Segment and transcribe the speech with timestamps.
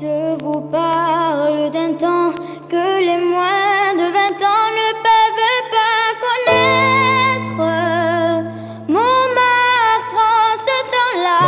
[0.00, 2.32] Je vous parle d'un temps
[2.68, 7.62] que les moins de 20 ans ne peuvent pas connaître.
[8.88, 11.42] Montmartre en ce temps-là,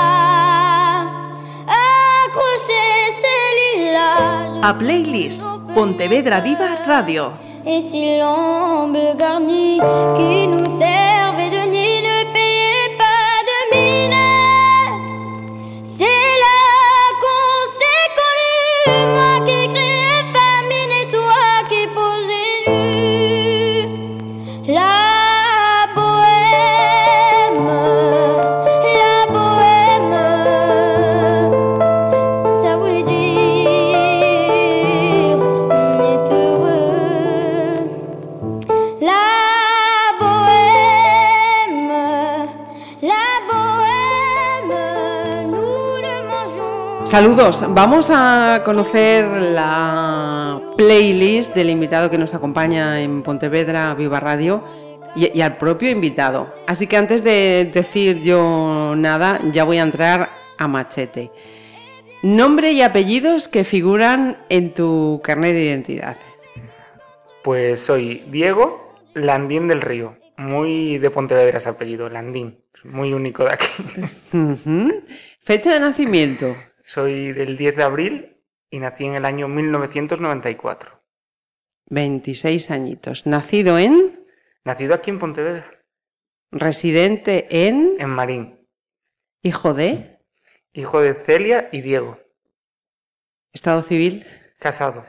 [1.66, 4.62] accrocher ses lilas.
[4.62, 5.42] A playlist
[5.74, 7.24] Pontevedra Viva Radio.
[7.66, 9.80] Et si l'ombre garnie
[10.16, 10.95] qui nous servait
[47.16, 54.62] Saludos, vamos a conocer la playlist del invitado que nos acompaña en Pontevedra Viva Radio
[55.16, 56.52] y, y al propio invitado.
[56.66, 61.30] Así que antes de decir yo nada, ya voy a entrar a machete.
[62.22, 66.18] Nombre y apellidos que figuran en tu carnet de identidad.
[67.42, 70.18] Pues soy Diego Landín del Río.
[70.36, 72.58] Muy de Pontevedra ese apellido, Landín.
[72.84, 73.72] Muy único de aquí.
[75.40, 76.54] Fecha de nacimiento.
[76.90, 78.36] Soy del 10 de abril
[78.70, 81.02] y nací en el año 1994.
[81.86, 83.26] 26 añitos.
[83.26, 84.20] Nacido en,
[84.64, 85.68] Nacido aquí en Pontevedra,
[86.52, 88.68] residente en, en Marín.
[89.42, 90.20] hijo de,
[90.72, 92.20] Hijo de Celia y Diego.
[93.52, 94.24] estado civil.
[94.60, 95.04] Casado.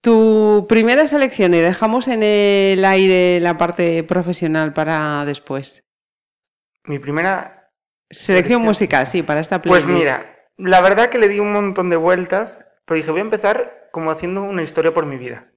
[0.00, 5.84] Tu primera selección y dejamos en el aire la parte profesional para después.
[6.84, 7.70] Mi primera...
[8.10, 8.62] Selección Selección.
[8.62, 10.00] musical, sí, para esta Pues playlist.
[10.04, 10.31] mira,
[10.62, 14.10] la verdad que le di un montón de vueltas, pero dije, voy a empezar como
[14.10, 15.48] haciendo una historia por mi vida.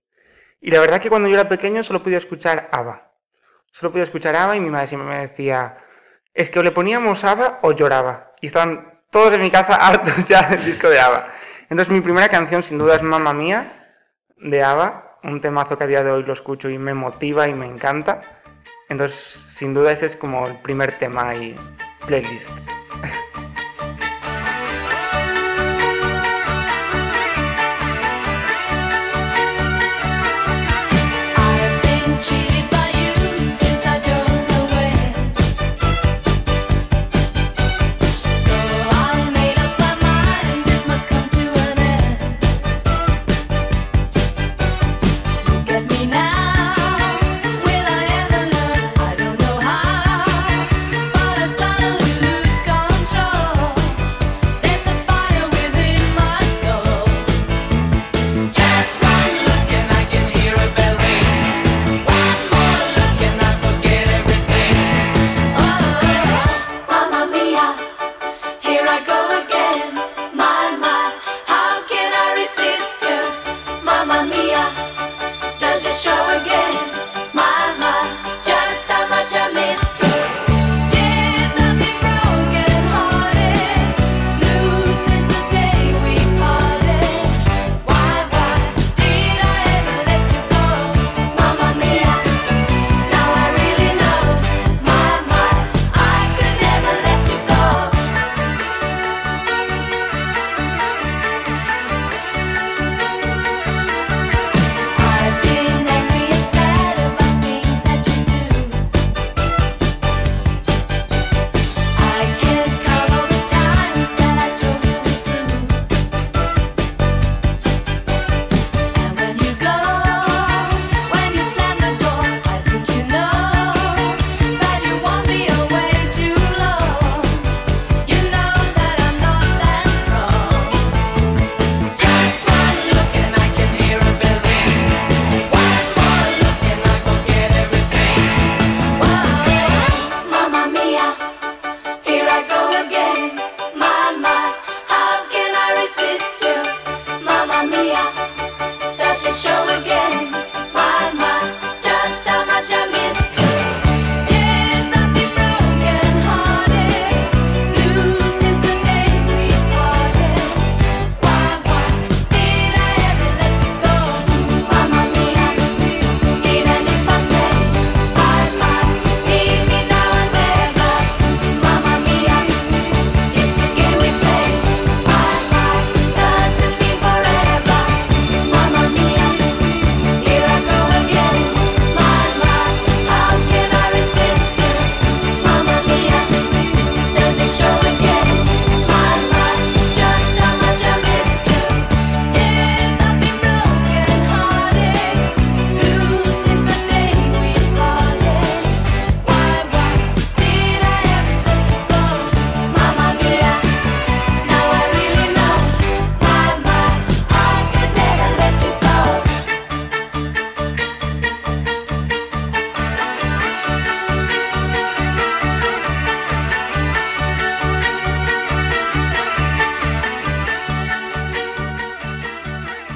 [0.61, 3.11] Y la verdad que cuando yo era pequeño solo podía escuchar ABBA.
[3.71, 5.77] Solo podía escuchar ABBA y mi madre siempre me decía,
[6.33, 8.33] es que o le poníamos ABBA o lloraba.
[8.42, 11.27] Y estaban todos en mi casa hartos ya del disco de ABBA.
[11.70, 13.94] Entonces mi primera canción sin duda es Mamma Mía
[14.38, 17.54] de ABBA, un temazo que a día de hoy lo escucho y me motiva y
[17.54, 18.21] me encanta.
[18.89, 21.55] Entonces sin duda ese es como el primer tema y
[22.08, 22.52] playlist.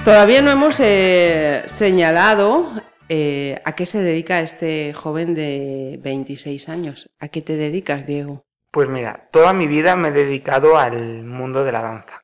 [0.10, 2.72] Todavía no hemos eh, señalado
[3.10, 7.12] eh, a qué se dedica este joven de 26 años.
[7.20, 8.44] ¿A qué te dedicas, Diego?
[8.72, 12.24] Pues mira, toda mi vida me he dedicado al mundo de la danza.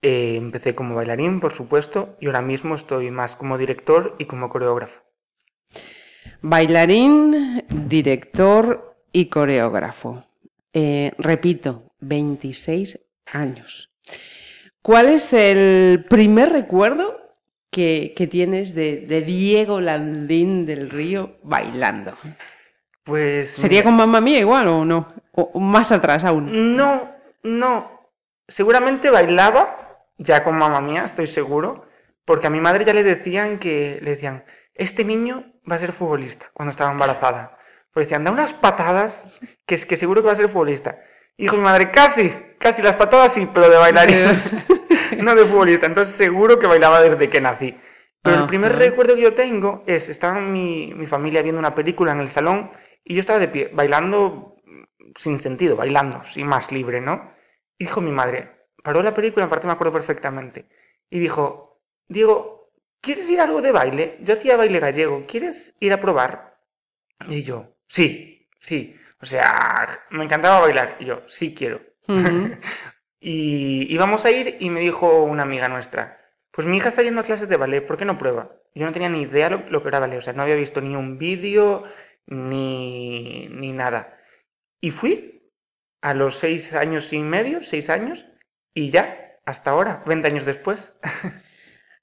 [0.00, 4.48] Eh, empecé como bailarín, por supuesto, y ahora mismo estoy más como director y como
[4.48, 5.02] coreógrafo.
[6.40, 10.24] Bailarín, director y coreógrafo.
[10.72, 13.93] Repito, 26 años.
[14.84, 17.18] ¿Cuál es el primer recuerdo
[17.70, 22.12] que, que tienes de, de Diego Landín del Río bailando?
[23.02, 23.52] Pues...
[23.52, 25.08] ¿Sería con mamá mía igual o no?
[25.32, 26.76] O, más atrás aún.
[26.76, 27.10] No,
[27.42, 28.10] no.
[28.46, 31.86] Seguramente bailaba, ya con mamá mía, estoy seguro,
[32.26, 34.44] porque a mi madre ya le decían que, le decían,
[34.74, 37.56] este niño va a ser futbolista cuando estaba embarazada.
[37.90, 40.98] Pues decían, da unas patadas, que es que seguro que va a ser futbolista.
[41.38, 44.42] Y dijo mi madre, casi, casi las patadas sí, pero de bailarín,
[45.22, 45.86] no de futbolista.
[45.86, 47.76] Entonces seguro que bailaba desde que nací.
[48.22, 48.80] Pero el primer Ajá.
[48.80, 52.70] recuerdo que yo tengo es, estaba mi, mi familia viendo una película en el salón
[53.04, 54.54] y yo estaba de pie, bailando
[55.16, 57.32] sin sentido, bailando, sin más libre, ¿no?
[57.78, 60.66] Y dijo mi madre, paró la película, aparte me acuerdo perfectamente,
[61.10, 62.70] y dijo, Diego,
[63.00, 64.18] ¿quieres ir a algo de baile?
[64.20, 66.58] Yo hacía baile gallego, ¿quieres ir a probar?
[67.28, 71.80] Y yo, sí, sí, o sea, me encantaba bailar, y yo, sí quiero.
[72.06, 72.56] Ujú.
[73.26, 77.22] Y íbamos a ir y me dijo una amiga nuestra, pues mi hija está yendo
[77.22, 78.52] a clases de ballet, ¿por qué no prueba?
[78.74, 80.82] Yo no tenía ni idea lo, lo que era ballet, o sea, no había visto
[80.82, 81.84] ni un vídeo
[82.26, 84.18] ni, ni nada.
[84.78, 85.50] Y fui
[86.02, 88.26] a los seis años y medio, seis años,
[88.74, 90.94] y ya, hasta ahora, 20 años después.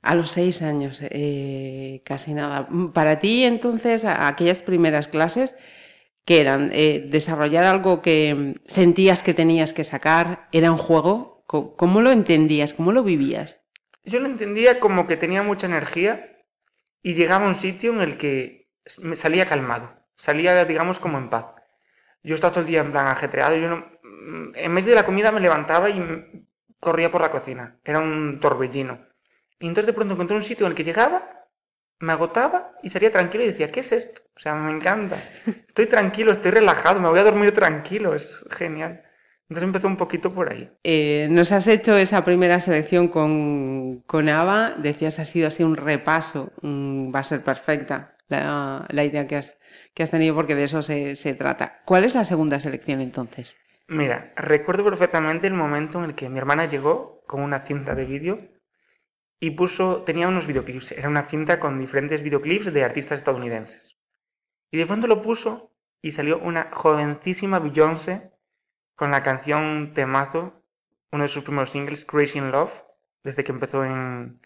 [0.04, 2.68] A los seis años, eh, casi nada.
[2.92, 5.56] Para ti, entonces, aquellas primeras clases,
[6.26, 6.70] ¿qué eran?
[6.74, 10.48] Eh, ¿Desarrollar algo que mm, sentías que tenías que sacar?
[10.52, 11.44] ¿Era un juego?
[11.48, 12.74] ¿Cómo lo entendías?
[12.74, 13.62] ¿Cómo lo vivías?
[14.04, 16.38] Yo lo entendía como que tenía mucha energía
[17.04, 18.70] y llegaba a un sitio en el que
[19.00, 21.56] me salía calmado, salía, digamos, como en paz.
[22.24, 23.86] Yo estaba todo el día en plan ajetreado, yo no,
[24.56, 26.46] en medio de la comida me levantaba y m-
[26.80, 29.08] corría por la cocina, era un torbellino.
[29.60, 31.41] Y entonces de pronto encontré un sitio en el que llegaba,
[32.02, 34.22] me agotaba y salía tranquilo y decía, ¿qué es esto?
[34.36, 35.18] O sea, me encanta.
[35.68, 39.04] Estoy tranquilo, estoy relajado, me voy a dormir tranquilo, es genial.
[39.44, 40.72] Entonces empezó un poquito por ahí.
[40.84, 45.76] Eh, nos has hecho esa primera selección con, con Ava, decías ha sido así un
[45.76, 49.60] repaso, mm, va a ser perfecta la, la idea que has,
[49.94, 51.82] que has tenido porque de eso se, se trata.
[51.86, 53.58] ¿Cuál es la segunda selección entonces?
[53.88, 58.06] Mira, recuerdo perfectamente el momento en el que mi hermana llegó con una cinta de
[58.06, 58.40] vídeo
[59.44, 63.98] y puso, tenía unos videoclips, era una cinta con diferentes videoclips de artistas estadounidenses.
[64.72, 68.32] Y de pronto lo puso y salió una jovencísima Beyoncé
[68.96, 70.64] con la canción Temazo,
[71.12, 72.84] uno de sus primeros singles, Crazy in Love,
[73.24, 74.42] desde que empezó en,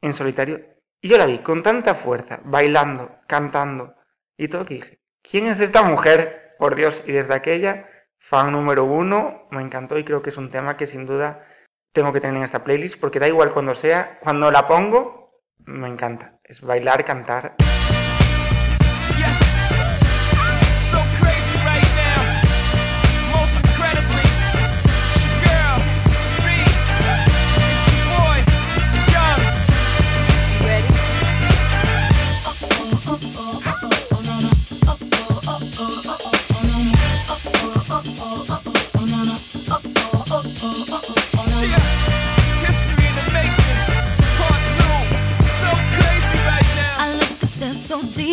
[0.00, 0.64] en solitario.
[1.02, 3.94] Y yo la vi con tanta fuerza, bailando, cantando
[4.38, 6.56] y todo que dije, ¿quién es esta mujer?
[6.58, 10.48] Por Dios, y desde aquella, fan número uno, me encantó y creo que es un
[10.48, 11.46] tema que sin duda
[11.94, 15.88] tengo que tener en esta playlist porque da igual cuando sea, cuando la pongo, me
[15.88, 16.40] encanta.
[16.44, 17.54] Es bailar, cantar.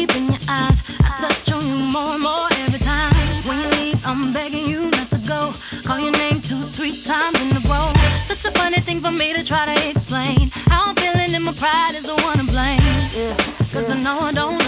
[0.01, 0.81] Deep in your eyes.
[1.05, 3.13] I touch on you more and more every time.
[3.45, 5.51] When you leave, I'm begging you not to go.
[5.85, 7.89] Call your name two, three times in a row.
[8.25, 10.49] Such a funny thing for me to try to explain.
[10.71, 12.81] How I'm feeling and my pride is the one to blame.
[13.73, 14.60] Cause I know I don't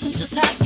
[0.00, 0.57] just happy.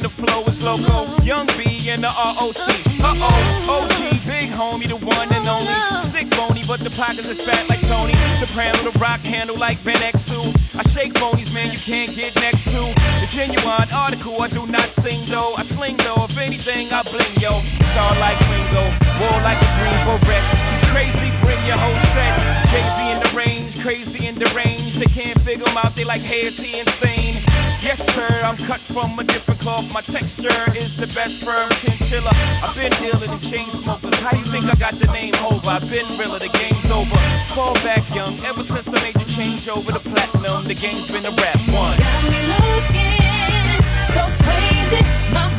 [0.00, 1.04] Flow is loco.
[1.22, 2.56] Young B and the ROC.
[3.04, 5.68] Uh oh, OG, big homie, the one and only.
[6.00, 8.16] Stick bony, but the pockets are fat like Tony.
[8.40, 10.80] Soprano, the rock handle like Ben X2.
[10.80, 12.80] I shake phonies, man, you can't get next to.
[13.20, 15.52] The genuine article, I do not sing though.
[15.60, 17.52] I sling though, if anything, I bling yo.
[17.92, 18.88] Star like Ringo,
[19.20, 20.44] war like a Greensboro wreck.
[20.88, 22.32] Crazy, bring your whole set.
[22.72, 25.02] Jay Z in the range, crazy and deranged.
[25.02, 27.34] They can't figure him out, they like, hey, is he insane?
[27.82, 29.90] Yes, sir, I'm cut from a different cloth.
[29.92, 32.30] My texture is the best firm chinchilla.
[32.62, 34.14] I've been dealing in chain smokers.
[34.22, 35.66] How you think I got the name over?
[35.66, 37.18] I've been realer, the game's over.
[37.58, 41.26] Fall back young, ever since I made the change over to platinum, the game's been
[41.26, 41.98] a rap one.
[41.98, 43.82] Got me looking
[44.14, 45.02] so crazy,
[45.34, 45.50] my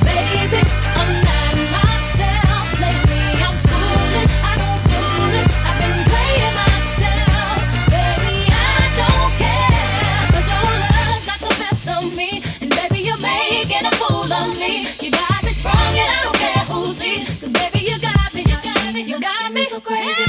[19.84, 20.23] crazy,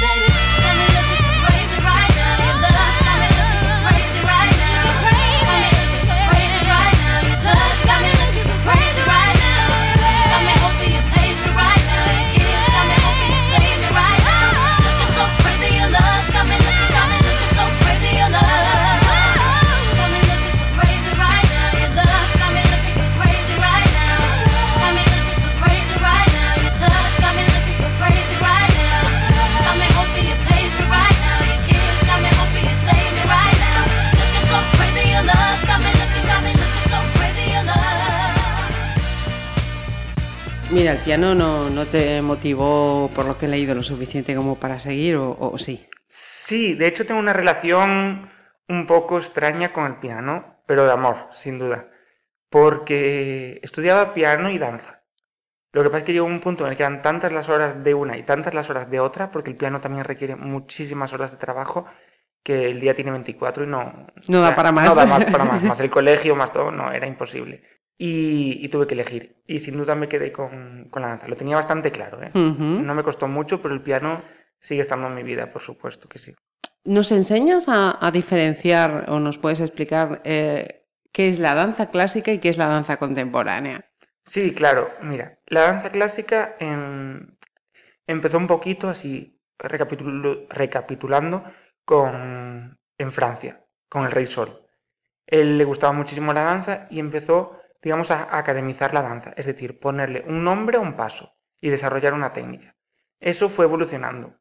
[40.92, 44.78] El piano no, no te motivó, por lo que he leído, lo suficiente como para
[44.78, 45.88] seguir, o, o sí.
[46.06, 48.28] Sí, de hecho tengo una relación
[48.68, 51.88] un poco extraña con el piano, pero de amor, sin duda.
[52.50, 55.02] Porque estudiaba piano y danza.
[55.72, 57.82] Lo que pasa es que llegó un punto en el que eran tantas las horas
[57.82, 61.32] de una y tantas las horas de otra, porque el piano también requiere muchísimas horas
[61.32, 61.86] de trabajo,
[62.44, 64.06] que el día tiene 24 y no...
[64.28, 64.86] No da para más.
[64.86, 65.62] No da más para más.
[65.62, 67.62] Más el colegio, más todo, no, era imposible.
[67.98, 69.42] Y, y tuve que elegir.
[69.46, 71.26] Y sin duda me quedé con, con la danza.
[71.26, 72.30] Lo tenía bastante claro, ¿eh?
[72.34, 72.62] Ujú.
[72.62, 74.22] No me costó mucho, pero el piano
[74.60, 76.34] sigue estando en mi vida, por supuesto que sí.
[76.84, 82.30] ¿Nos enseñas a, a diferenciar o nos puedes explicar eh, qué es la danza clásica
[82.30, 83.86] y qué es la danza contemporánea?
[84.26, 84.90] Sí, claro.
[85.00, 87.36] Mira, la danza clásica em,
[88.06, 91.44] empezó un poquito así, recapitulando,
[91.84, 94.66] con, en Francia, con el Rey Sol.
[95.26, 99.80] Él le gustaba muchísimo la danza y empezó, digamos, a, academizar la danza, es decir,
[99.80, 102.76] ponerle un nombre a un paso y desarrollar una técnica.
[103.20, 104.38] Eso fue evolucionando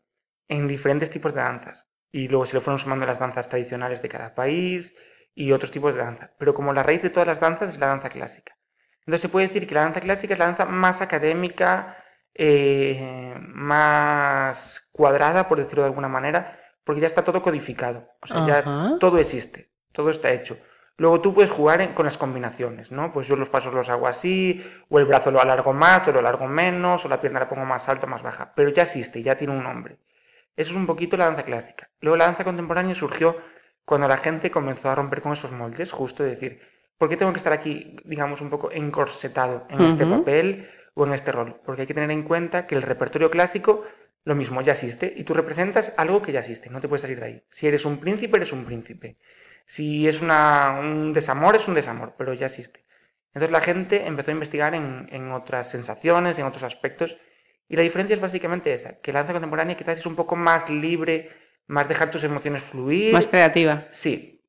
[0.48, 4.10] en diferentes tipos de danzas y luego se le fueron sumando las danzas tradicionales de
[4.10, 4.96] cada país
[5.34, 6.34] y otros tipos de danza.
[6.38, 8.58] Pero como la raíz de todas las danzas es la danza clásica.
[9.00, 11.98] Entonces se puede decir que la danza clásica es la danza más académica,
[12.34, 18.10] eh, más cuadrada, por decirlo de alguna manera, porque ya está todo codificado.
[18.22, 18.48] O sea, Ajá.
[18.48, 20.58] ya todo existe, todo está hecho.
[20.98, 23.12] Luego tú puedes jugar en- con las combinaciones, ¿no?
[23.12, 26.20] Pues yo los pasos los hago así, o el brazo lo alargo más, o lo
[26.20, 28.54] alargo menos, o la pierna la pongo más alta o más baja.
[28.56, 29.98] Pero ya existe, ya tiene un nombre.
[30.56, 31.90] Eso es un poquito la danza clásica.
[32.00, 33.38] Luego la danza contemporánea surgió
[33.86, 36.62] cuando la gente comenzó a romper con esos moldes, justo de decir,
[37.00, 41.14] ¿por qué tengo que estar aquí, digamos, un poco encorsetado en este papel o en
[41.14, 41.60] este rol?
[41.66, 43.84] Porque hay que tener en cuenta que el repertorio clásico,
[44.26, 47.20] lo mismo, ya existe, y tú representas algo que ya existe, no te puedes salir
[47.20, 47.44] de ahí.
[47.50, 49.18] Si eres un príncipe, eres un príncipe.
[49.66, 52.86] Si es una, un desamor, es un desamor, pero ya existe.
[53.34, 57.18] Entonces la gente empezó a investigar en, en otras sensaciones, en otros aspectos,
[57.68, 60.70] y la diferencia es básicamente esa, que la danza contemporánea quizás es un poco más
[60.70, 61.30] libre,
[61.68, 63.14] más dejar tus emociones fluir.
[63.14, 63.88] Más creativa.
[63.92, 64.42] Sí.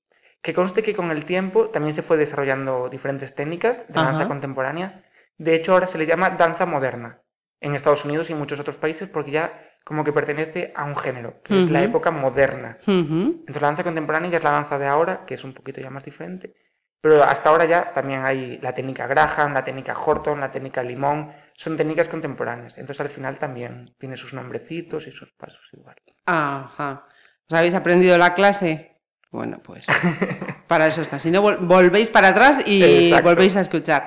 [0.42, 5.04] Que conste que con el tiempo también se fue desarrollando diferentes técnicas de danza contemporánea.
[5.38, 7.23] De hecho, ahora se le llama danza moderna
[7.64, 10.96] en Estados Unidos y en muchos otros países porque ya como que pertenece a un
[10.96, 12.78] género, que es la época moderna.
[12.82, 12.92] Ujú.
[13.40, 15.90] Entonces la danza contemporánea ya es la danza de ahora, que es un poquito ya
[15.90, 16.54] más diferente.
[17.00, 21.32] Pero hasta ahora ya también hay la técnica Graham, la técnica Horton, la técnica Limón.
[21.54, 22.78] Son técnicas contemporáneas.
[22.78, 25.96] Entonces al final también tiene sus nombrecitos y sus pasos igual.
[26.24, 27.04] Ajá.
[27.50, 29.02] ¿Os habéis aprendido la clase?
[29.30, 29.86] Bueno, pues
[30.66, 31.18] para eso está.
[31.18, 33.24] Si no, vol- volvéis para atrás y Exacto.
[33.28, 34.06] volvéis a escuchar.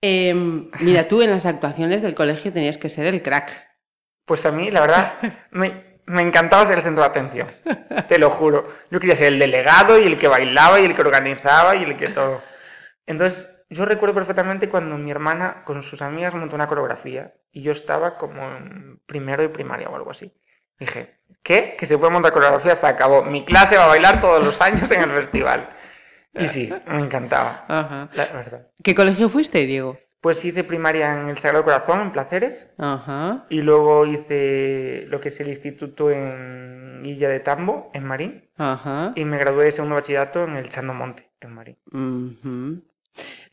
[0.00, 3.68] Em, mira, tú en las actuaciones del colegio tenías que ser el crack.
[4.24, 5.14] Pues a mí, la verdad,
[5.50, 7.48] me, me encantaba ser el centro de atención.
[8.08, 8.68] Te lo juro.
[8.90, 11.96] Yo quería ser el delegado y el que bailaba y el que organizaba y el
[11.96, 12.42] que todo.
[13.06, 17.72] Entonces, yo recuerdo perfectamente cuando mi hermana con sus amigas montó una coreografía y yo
[17.72, 20.32] estaba como en primero de primaria o algo así.
[20.78, 21.76] Dije, ¿qué?
[21.78, 23.24] Que se puede montar coreografía, se acabó.
[23.24, 25.68] Mi clase va a bailar todos los años en el festival.
[26.38, 27.64] Y sí, me encantaba.
[27.68, 28.08] Ajá.
[28.14, 28.66] La verdad.
[28.82, 29.98] ¿Qué colegio fuiste, Diego?
[30.20, 33.46] Pues hice primaria en el Sagrado Corazón, en Placeres, Ajá.
[33.50, 39.12] y luego hice lo que es el instituto en Illa de Tambo, en Marín, Ajá.
[39.14, 41.76] y me gradué de segundo bachillerato en el Chando Monte, en Marín.
[41.92, 42.82] Ujú.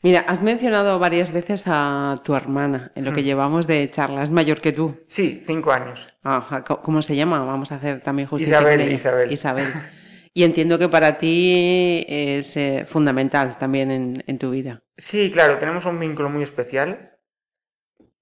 [0.02, 3.24] Mira, has mencionado varias veces a tu hermana en lo que Mm.
[3.24, 4.22] llevamos de charla.
[4.22, 5.00] Es mayor que tú.
[5.08, 6.06] Sí, cinco años.
[6.22, 6.62] Ajá.
[6.64, 7.40] ¿Cómo se llama?
[7.44, 8.58] Vamos a hacer también justicia.
[8.60, 9.32] Isabel.
[9.32, 9.72] Isabel.
[10.36, 14.82] Y entiendo que para ti es eh, fundamental también en, en tu vida.
[14.98, 17.16] Sí, claro, tenemos un vínculo muy especial.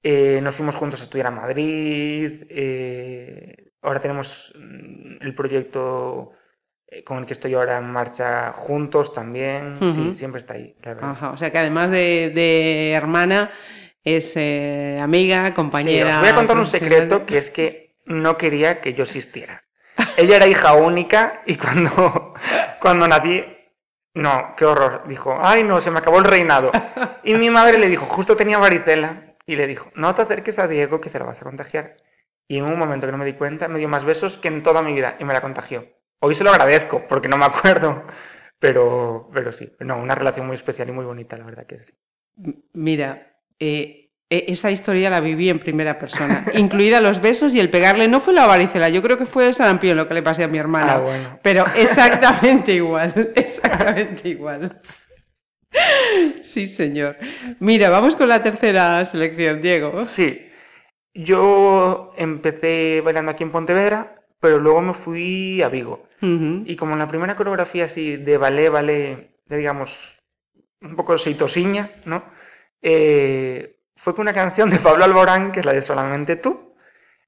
[0.00, 2.44] Eh, nos fuimos juntos a estudiar a Madrid.
[2.50, 6.30] eh, ahora tenemos mm, el proyecto
[7.04, 9.74] con el que estoy ahora en marcha juntos también.
[9.80, 11.10] Sí, siempre está ahí, la verdad.
[11.10, 11.30] Ajá.
[11.32, 13.50] O sea que además de, de hermana,
[14.04, 14.36] es
[15.00, 16.14] amiga, Sí, compañera.
[16.14, 19.64] os voy a contar un secreto que es que no quería que yo existiera.
[20.16, 22.34] Ella era hija única y cuando,
[22.80, 23.44] cuando nací,
[24.14, 25.04] no, qué horror.
[25.08, 26.70] Dijo, ay no, se me acabó el reinado.
[27.24, 30.68] Y mi madre le dijo, justo tenía varicela, y le dijo, no te acerques a
[30.68, 31.96] Diego que se la vas a contagiar.
[32.48, 34.62] Y en un momento que no me di cuenta, me dio más besos que en
[34.62, 35.86] toda mi vida y me la contagió.
[36.20, 38.04] Hoy se lo agradezco porque no me acuerdo,
[38.58, 41.92] pero, pero sí, no, una relación muy especial y muy bonita, la verdad que sí.
[42.72, 48.08] Mira, eh, esa historia la viví en primera persona, incluida los besos y el pegarle.
[48.08, 50.48] No fue la varicela, yo creo que fue el sarampión lo que le pasé a
[50.48, 50.94] mi hermana.
[50.94, 51.38] Ah, bueno.
[51.42, 54.80] Pero exactamente igual, exactamente igual.
[56.42, 57.16] Sí, señor.
[57.58, 60.06] Mira, vamos con la tercera selección, Diego.
[60.06, 60.46] Sí,
[61.12, 66.08] yo empecé bailando aquí en Pontevedra, pero luego me fui a Vigo.
[66.20, 70.18] Y como en la primera coreografía así de ballet, ballet, de, digamos,
[70.80, 72.24] un poco seitosiña, ¿no?
[72.80, 76.74] Eh, fue con una canción de Pablo Alborán, que es la de Solamente tú.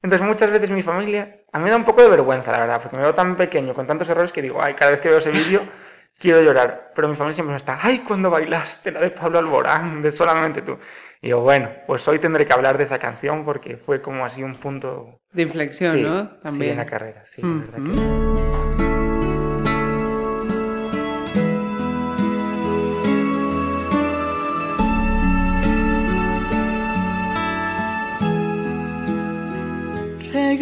[0.02, 2.80] Entonces muchas veces mi familia, a mí me da un poco de vergüenza, la verdad,
[2.80, 5.18] porque me veo tan pequeño, con tantos errores, que digo, ay, cada vez que veo
[5.18, 5.62] ese vídeo
[6.18, 6.92] quiero llorar.
[6.94, 10.62] Pero mi familia siempre me está, ay, cuando bailaste la de Pablo Alborán, de Solamente
[10.62, 10.78] tú.
[11.20, 14.42] Y yo, bueno, pues hoy tendré que hablar de esa canción porque fue como así
[14.42, 15.20] un punto...
[15.32, 16.24] De inflexión, sí, ¿no?
[16.24, 16.72] sí, También.
[16.72, 18.85] en la carrera, sí, la que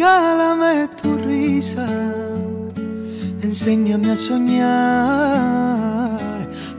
[0.05, 1.87] Regálame tu risa,
[3.41, 5.39] enséñame a soñar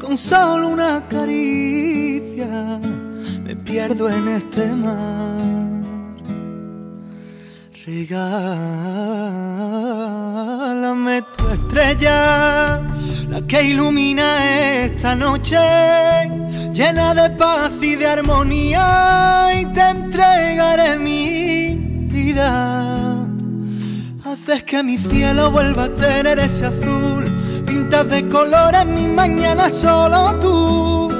[0.01, 2.79] con solo una caricia.
[3.43, 5.83] Me pierdo en este mar.
[7.85, 8.37] Regálame
[11.37, 12.81] tu estrella,
[13.29, 14.29] la que ilumina
[14.85, 15.59] esta noche,
[16.73, 21.75] llena de paz y de armonía, y te entregaré mi
[22.09, 23.06] vida.
[24.37, 27.25] Haces que mi cielo vuelva a tener ese azul,
[27.65, 31.11] pintas de colores mi mañana solo tú.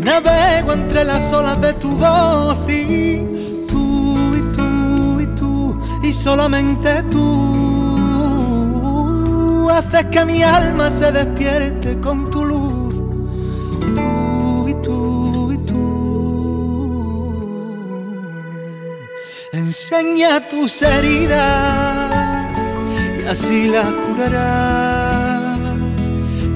[0.00, 3.24] Navego entre las olas de tu voz y
[3.68, 7.68] tú y tú y tú y solamente tú
[9.70, 12.96] haces que mi alma se despierte con tu luz.
[13.94, 15.78] Tú y tú y tú.
[19.52, 22.05] Enseña tus heridas
[23.28, 25.58] así las curarás.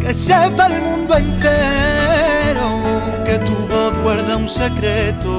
[0.00, 2.80] Que sepa el mundo entero
[3.24, 5.30] que tu voz guarda un secreto.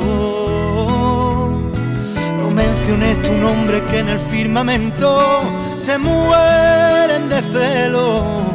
[2.38, 5.42] No menciones tu nombre que en el firmamento
[5.78, 8.46] se mueren de celo.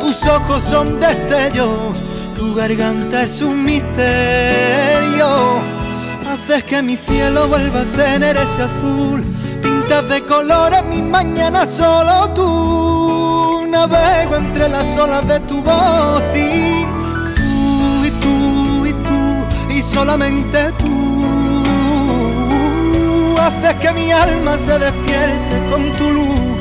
[0.00, 2.02] Tus ojos son destellos,
[2.34, 5.28] tu garganta es un misterio.
[6.30, 9.24] Haces que mi cielo vuelva a tener ese azul.
[9.88, 13.66] Pintas de colores mi mañana solo tú.
[13.70, 16.84] Navego entre las olas de tu voz y
[17.34, 21.64] tú y tú y tú y solamente tú.
[23.40, 26.58] Haces que mi alma se despierte con tu luz.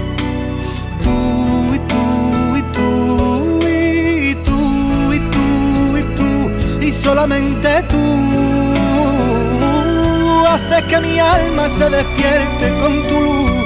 [1.02, 8.47] Tú y tú y tú y tú y tú y tú y solamente tú
[10.58, 13.57] haces que mi alma se despierte con tu luz.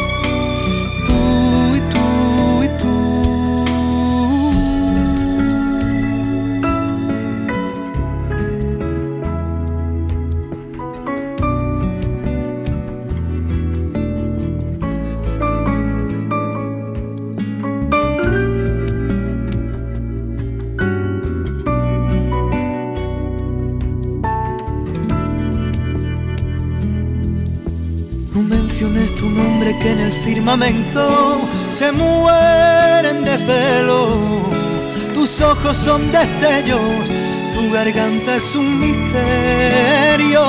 [31.70, 34.50] Se mueren de celo.
[35.14, 37.08] Tus ojos son destellos,
[37.54, 40.42] Tu garganta es un misterio.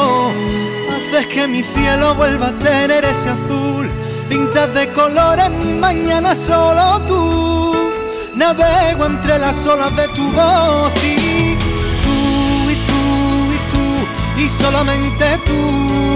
[0.91, 3.89] Haces que mi cielo vuelva a tener ese azul.
[4.29, 7.93] Pintas de colores mi mañana solo tú.
[8.35, 11.57] Navego entre las olas de tu voz y
[12.05, 12.19] tú
[12.71, 13.03] y tú
[13.55, 16.12] y tú y solamente tú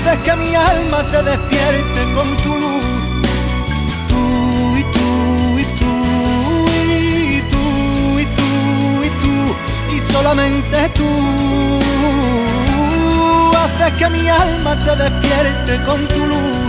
[0.00, 2.84] haces que mi alma se despierte con tu luz.
[4.08, 5.92] Tú y tú y tú
[6.72, 11.10] y tú y tú y tú y solamente tú
[13.56, 16.59] haces que mi alma se despierte con tu luz.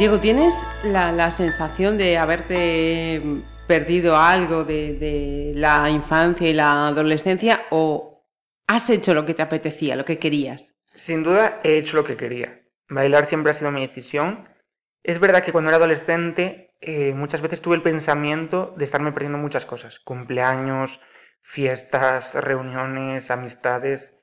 [0.00, 3.20] Diego, ¿tienes la, sensación de haberte
[3.66, 8.24] perdido algo de, de la infancia y la adolescencia o
[8.66, 10.74] has hecho lo que te apetecía, lo que querías?
[10.94, 12.62] Sin duda he hecho lo que quería.
[12.88, 14.48] Bailar siempre ha sido mi decisión.
[15.02, 19.36] Es verdad que cuando era adolescente eh, muchas veces tuve el pensamiento de estarme perdiendo
[19.36, 19.98] muchas cosas.
[19.98, 20.98] Cumpleaños,
[21.42, 24.16] fiestas, reuniones, amistades.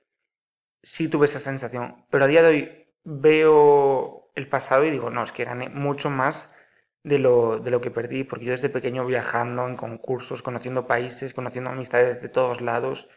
[0.81, 2.07] Sí tuve esa sensación.
[2.09, 6.09] Pero a día de hoy veo el pasado y digo, no, es que gané mucho
[6.09, 6.35] más
[7.03, 11.33] de lo, de lo que perdí, porque yo desde pequeño viajando en concursos, conociendo países,
[11.33, 13.07] conociendo amistades de todos lados,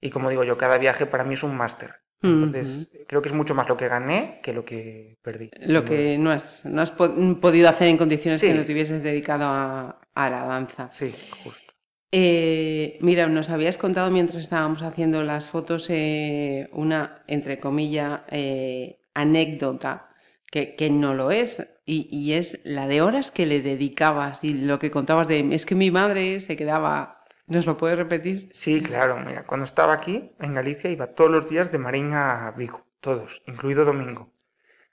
[0.00, 1.90] y como digo yo, cada viaje para mí es un máster.
[2.22, 5.50] Entonces, creo que es mucho más lo que gané que lo que perdí.
[5.62, 8.48] Lo que no has, no has po- podido hacer en condiciones Sí.
[8.48, 10.88] que no te hubieses dedicado a, a la danza.
[10.92, 11.10] Sí,
[11.42, 11.72] justo.
[12.12, 18.98] Eh, mira, nos habías contado mientras estábamos haciendo las fotos eh, una, entre comillas, eh,
[19.14, 20.09] anécdota
[20.50, 24.54] que, que no lo es, y, y es la de horas que le dedicabas y
[24.54, 28.50] lo que contabas de, es que mi madre se quedaba, ¿nos lo puedes repetir?
[28.52, 32.52] Sí, claro, mira, cuando estaba aquí, en Galicia, iba todos los días de Marín a
[32.56, 34.32] Vigo, todos, incluido domingo.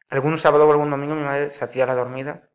[0.10, 2.50] Algún sábado o algún domingo mi madre se hacía la dormida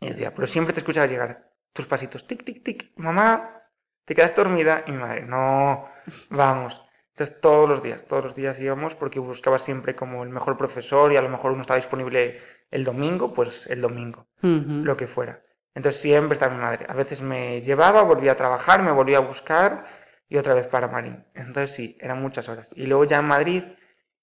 [0.00, 3.62] y decía, pero siempre te escuchaba llegar tus pasitos, tic, tic, tic, mamá,
[4.04, 5.88] te quedas dormida, y mi madre, no,
[6.30, 6.82] vamos.
[7.22, 11.12] Entonces todos los días, todos los días íbamos porque buscaba siempre como el mejor profesor
[11.12, 12.40] y a lo mejor uno estaba disponible
[12.72, 15.44] el domingo, pues el domingo lo que fuera.
[15.72, 16.84] Entonces siempre estaba mi madre.
[16.88, 19.84] A veces me llevaba, volvía a trabajar, me volvía a buscar
[20.28, 21.24] y otra vez para Marín.
[21.34, 22.72] Entonces sí, eran muchas horas.
[22.74, 23.62] Y luego ya en Madrid,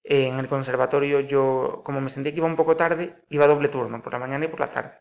[0.04, 3.48] eh, en el conservatorio, yo, como me sentía que iba un poco tarde, iba a
[3.48, 4.92] doble turno, por la mañana y por la tarde.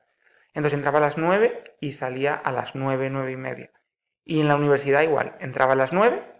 [0.53, 3.71] Entonces entraba a las 9 y salía a las 9, 9 y media.
[4.23, 6.38] Y en la universidad igual, entraba a las 9,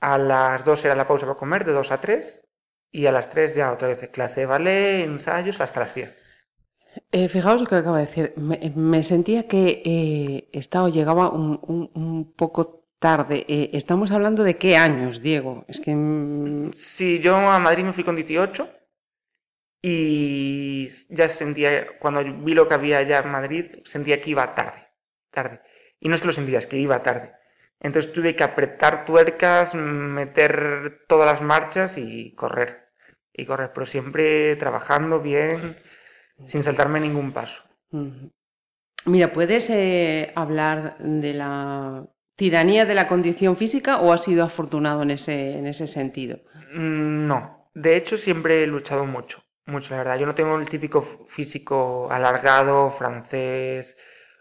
[0.00, 2.44] a las 2 era la pausa para comer, de 2 a 3,
[2.90, 6.14] y a las 3 ya otra vez clase de ballet, ensayos, hasta las 10.
[7.12, 8.32] Eh, fijaos lo que acabo de decir.
[8.36, 13.44] Me, me sentía que eh, estaba llegaba un, un- un poco tarde.
[13.48, 15.64] Eh, estamos hablando de qué años, Diego.
[15.68, 18.68] Es que mm, Sí, yo a Madrid me fui con 18
[19.82, 24.88] y ya sentía, cuando vi lo que había allá en Madrid, sentía que iba tarde,
[25.30, 25.62] tarde.
[26.00, 27.34] Y no es que lo sentía, es que iba tarde.
[27.80, 32.88] Entonces tuve que apretar tuercas, meter todas las marchas y correr.
[33.32, 35.76] Y correr, pero siempre trabajando bien,
[36.46, 37.62] sin saltarme ningún paso.
[39.06, 45.02] Mira, ¿puedes eh, hablar de la tiranía de la condición física o has sido afortunado
[45.02, 46.40] en ese, en ese sentido?
[46.72, 50.18] Mm, No, de hecho siempre he luchado mucho, mucho, la verdad.
[50.18, 53.96] Yo no tengo el típico físico alargado, francés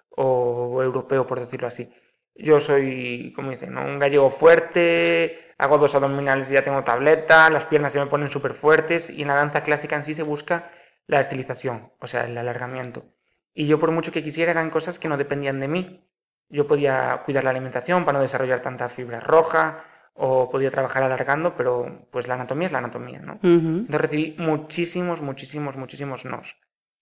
[0.10, 1.90] o europeo, por decirlo así.
[2.38, 3.84] Yo soy, como dicen, ¿no?
[3.84, 8.30] un gallego fuerte, hago dos abdominales y ya tengo tableta, las piernas se me ponen
[8.30, 10.70] súper fuertes y en la danza clásica en sí se busca
[11.08, 13.06] la estilización, o sea, el alargamiento.
[13.54, 16.08] Y yo por mucho que quisiera eran cosas que no dependían de mí.
[16.50, 21.56] Yo podía cuidar la alimentación para no desarrollar tanta fibra roja o podía trabajar alargando,
[21.56, 23.34] pero pues la anatomía es la anatomía, ¿no?
[23.36, 23.48] Ujú.
[23.48, 26.56] Entonces recibí muchísimos, muchísimos, muchísimos nos.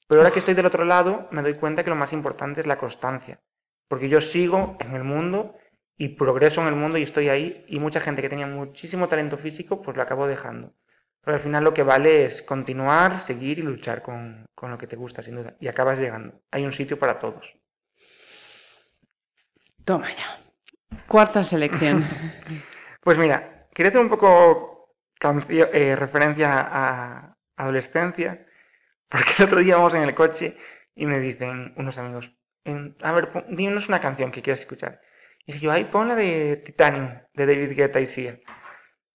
[0.07, 2.67] Pero ahora que estoy del otro lado, me doy cuenta que lo más importante es
[2.67, 3.41] la constancia.
[3.87, 5.55] Porque yo sigo en el mundo
[5.97, 9.37] y progreso en el mundo y estoy ahí y mucha gente que tenía muchísimo talento
[9.37, 10.73] físico, pues lo acabo dejando.
[11.21, 14.87] Pero al final lo que vale es continuar, seguir y luchar con, con lo que
[14.87, 15.55] te gusta, sin duda.
[15.59, 16.35] Y acabas llegando.
[16.51, 17.55] Hay un sitio para todos.
[19.83, 20.39] Toma ya.
[21.07, 22.03] Cuarta selección.
[23.01, 28.47] Pues mira, quería hacer un poco cancio- eh, referencia a adolescencia,
[29.07, 30.57] porque el otro día vamos en el coche
[30.95, 32.33] y me dicen unos amigos,
[32.65, 34.99] en- a ver, pon- dinos una canción que quieras escuchar.
[35.45, 38.39] Y dije yo, ay, pon la de Titanium, de David Guetta y Sia.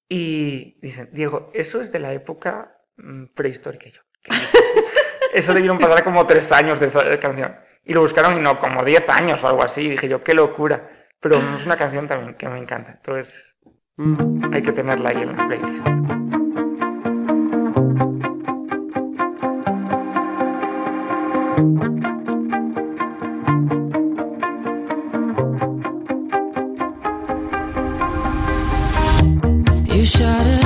[0.08, 3.88] Y dicen, Diego, eso es de la época mm, prehistórica.
[3.88, 4.50] Y yo, ¿qué dices?
[5.34, 7.56] eso debieron pasar como tres años de esa canción.
[7.84, 9.82] Y lo buscaron y no, como diez años o algo así.
[9.82, 10.90] Y dije yo, qué locura.
[11.20, 12.92] Pero es una canción también que me encanta.
[12.92, 13.46] Entonces,
[13.96, 14.54] Mm.
[14.54, 15.86] hay que tenerla ahí en la playlist.
[21.56, 22.10] You
[30.00, 30.60] You shot it.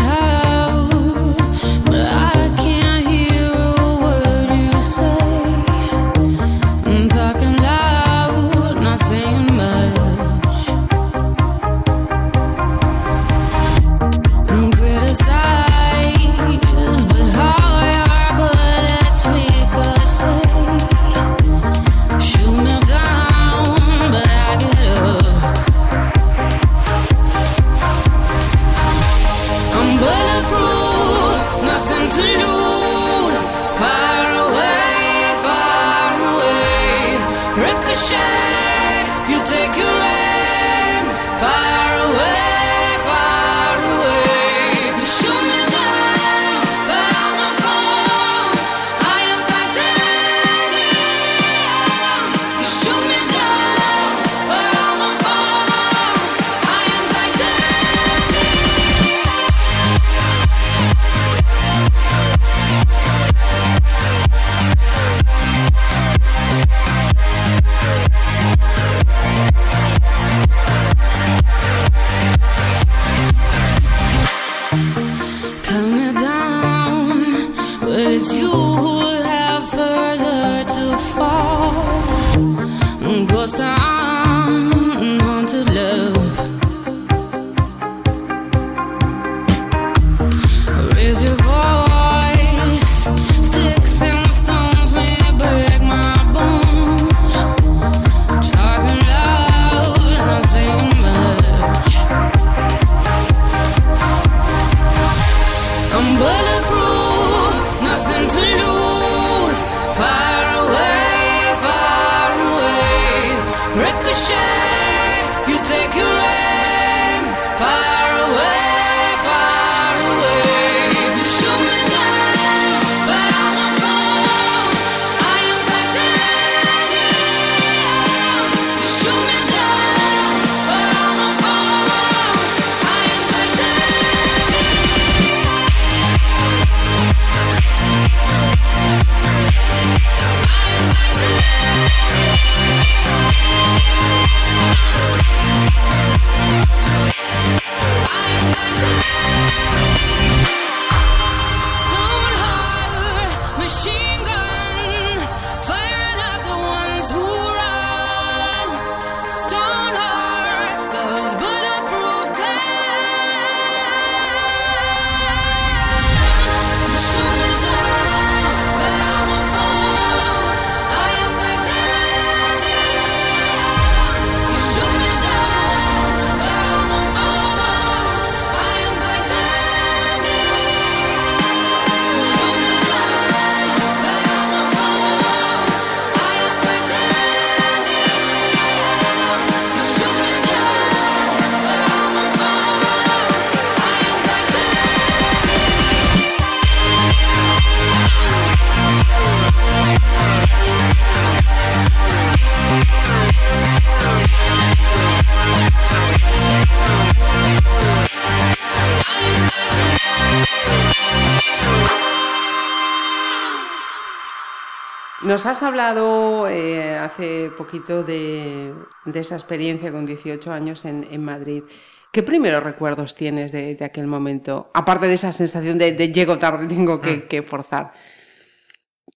[215.45, 218.73] Nos has hablado eh, hace poquito de,
[219.05, 221.65] de esa experiencia con 18 años en, en Madrid.
[222.11, 224.71] ¿Qué primeros recuerdos tienes de, de aquel momento?
[224.73, 227.93] Aparte de esa sensación de, de llego tarde, tengo que, que forzar.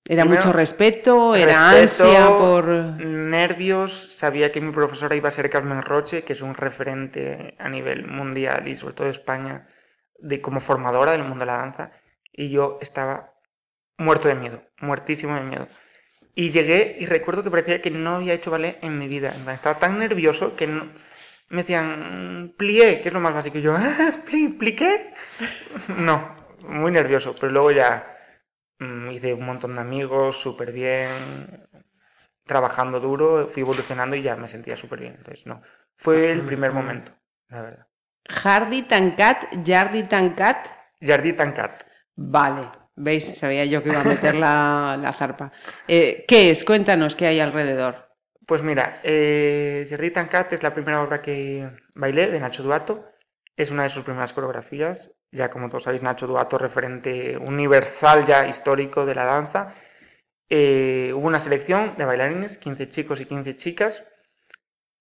[0.04, 1.34] ¿Era Primero, mucho respeto?
[1.34, 2.66] ¿Era Respeto, ansia por...?
[2.66, 4.14] Nervios.
[4.14, 8.06] Sabía que mi profesora iba a ser Carmen Roche, que es un referente a nivel
[8.06, 9.66] mundial y sobre todo de España,
[10.18, 11.92] de, como formadora del mundo de la danza.
[12.30, 13.32] Y yo estaba
[13.96, 15.68] muerto de miedo, muertísimo de miedo.
[16.38, 19.30] Y llegué y recuerdo que parecía que no había hecho ballet en mi vida.
[19.52, 20.88] Estaba tan nervioso que no-
[21.50, 23.58] me decían, plié, que es lo más básico.
[23.58, 25.12] Y yo, "Ah, pli, pliqué.
[26.08, 26.16] No,
[26.62, 27.34] muy nervioso.
[27.40, 27.90] Pero luego ya
[28.80, 31.68] mm, hice un montón de amigos, súper bien,
[32.44, 35.14] trabajando duro, fui evolucionando y ya me sentía súper bien.
[35.18, 35.62] Entonces, no,
[35.96, 37.12] fue el primer momento,
[37.48, 37.86] la verdad.
[38.42, 40.60] Hardy Tancat, Jardi Tancat.
[41.00, 41.84] Jardí Tancat.
[42.16, 45.52] Vale, veis, sabía yo que iba a meter la, la zarpa.
[45.86, 46.64] Eh, ¿Qué es?
[46.64, 48.08] Cuéntanos qué hay alrededor.
[48.46, 53.04] Pues mira, eh, Jardí Tancat es la primera obra que bailé de Nacho Duato.
[53.56, 55.12] Es una de sus primeras coreografías.
[55.30, 59.74] Ya como todos sabéis, Nacho Duato, referente universal ya histórico de la danza.
[60.48, 64.04] Eh, hubo una selección de bailarines, 15 chicos y 15 chicas,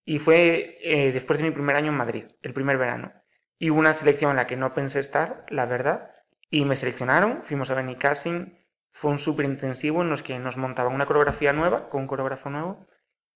[0.03, 3.13] y fue eh, después de mi primer año en Madrid, el primer verano.
[3.57, 6.11] Y hubo una selección en la que no pensé estar, la verdad,
[6.49, 8.57] y me seleccionaron, fuimos a Benicassin,
[8.91, 12.49] fue un súper intensivo en los que nos montaban una coreografía nueva, con un coreógrafo
[12.49, 12.87] nuevo,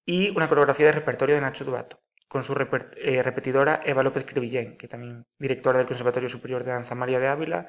[0.06, 4.78] y una coreografía de repertorio de Nacho Duato, con su eh, repetidora Eva López Crevillén,
[4.78, 7.68] que también directora del Conservatorio Superior de Danza María de Ávila,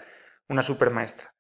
[0.49, 1.35] una super maestra.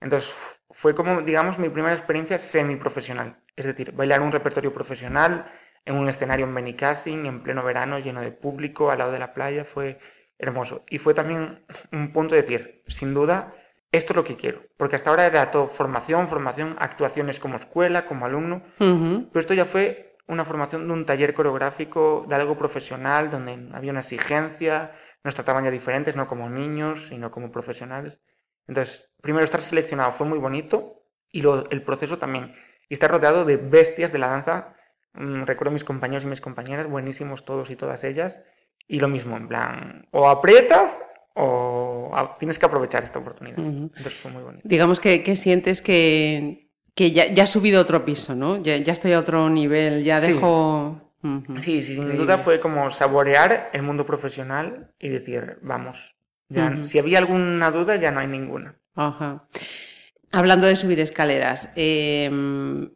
[0.00, 0.34] Entonces
[0.70, 5.50] fue como, digamos, mi primera experiencia semiprofesional, es decir, bailar un repertorio profesional
[5.84, 9.34] en un escenario en Benicassin, en pleno verano, lleno de público, al lado de la
[9.34, 9.98] playa, fue
[10.38, 10.84] hermoso.
[10.88, 13.54] Y fue también un punto de decir, sin duda,
[13.92, 18.06] esto es lo que quiero, porque hasta ahora era todo formación, formación, actuaciones como escuela,
[18.06, 18.62] como alumno,
[19.32, 23.90] pero esto ya fue una formación de un taller coreográfico, de algo profesional, donde había
[23.92, 24.92] una exigencia,
[25.22, 28.20] nos trataban ya diferentes, no como niños, sino como profesionales.
[28.66, 32.54] Entonces, primero estar seleccionado fue muy bonito y lo- el proceso también.
[32.88, 34.74] Y estar rodeado de bestias de la danza.
[35.12, 38.40] Mm, recuerdo mis compañeros y mis compañeras, buenísimos todos y todas ellas.
[38.88, 41.02] Y lo mismo, en plan, o aprietas
[41.34, 43.58] o a- tienes que aprovechar esta oportunidad.
[43.58, 44.62] Entonces fue muy bonito.
[44.68, 48.62] Digamos que, que sientes que, que ya, ya has subido otro piso, ¿no?
[48.62, 50.32] Ya, ya estoy a otro nivel, ya Sí.
[50.32, 51.00] dejo...
[51.60, 56.14] Sí, sí, sin duda fue como saborear el mundo profesional y decir, vamos,
[56.50, 58.76] ya, si había alguna duda ya no hay ninguna.
[58.94, 59.48] Ajá.
[60.32, 62.30] Hablando de subir escaleras, eh,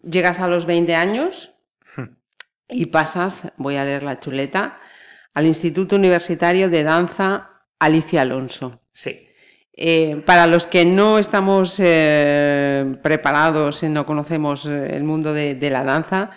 [0.03, 1.55] llegas a los 20 años
[2.69, 4.79] y pasas, voy a leer la chuleta,
[5.35, 8.83] al Instituto Universitario de Danza Alicia Alonso.
[8.93, 9.29] Sí.
[9.73, 15.55] Eh, para los que no estamos eh, preparados y no conocemos eh, el mundo de,
[15.55, 16.33] de la danza,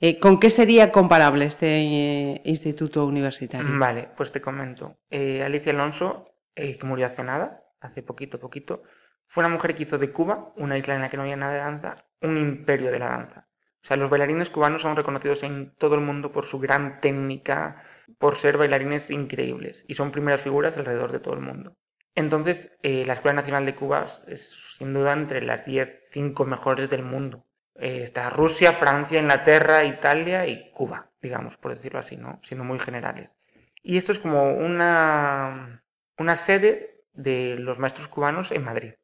[0.00, 3.78] eh, ¿con qué sería comparable este instituto universitario?
[3.78, 4.98] Vale, pues te comento.
[5.10, 8.82] Alicia Alonso, que murió hace nada, hace poquito, poquito,
[9.26, 11.52] fue una mujer que hizo de Cuba, una isla en la que no había nada
[11.52, 13.48] de danza, un imperio de la danza.
[13.82, 17.82] O sea, los bailarines cubanos son reconocidos en todo el mundo por su gran técnica,
[18.18, 21.76] por ser bailarines increíbles y son primeras figuras alrededor de todo el mundo.
[22.14, 26.88] Entonces, eh, la Escuela Nacional de Cuba es sin duda entre las 10, 5 mejores
[26.88, 27.44] del mundo.
[27.74, 32.40] Eh, está Rusia, Francia, Inglaterra, Italia y Cuba, digamos, por decirlo así, ¿no?
[32.42, 33.36] Siendo muy generales.
[33.82, 35.84] Y esto es como una,
[36.18, 38.94] una sede de los maestros cubanos en Madrid.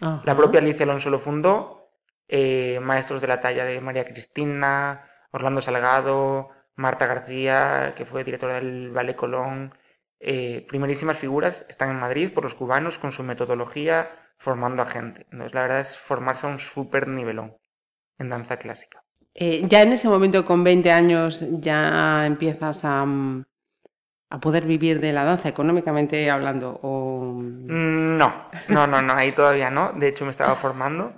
[0.00, 0.22] Ajá.
[0.24, 1.92] La propia Alicia Alonso lo fundó,
[2.28, 8.54] eh, maestros de la talla de María Cristina, Orlando Salgado, Marta García, que fue directora
[8.54, 9.74] del Ballet Colón,
[10.20, 15.26] eh, primerísimas figuras están en Madrid por los cubanos con su metodología formando a gente.
[15.30, 17.56] Entonces, la verdad es formarse a un súper nivelón
[18.18, 19.02] en danza clásica.
[19.34, 23.44] Eh, ya en ese momento, con 20 años, ya empiezas a, mm,
[24.30, 26.78] a poder vivir de la danza, económicamente hablando.
[26.82, 27.32] O...
[27.34, 29.92] Mm, No, no, no, no, ahí todavía no.
[29.92, 31.14] De hecho, me estaba formando.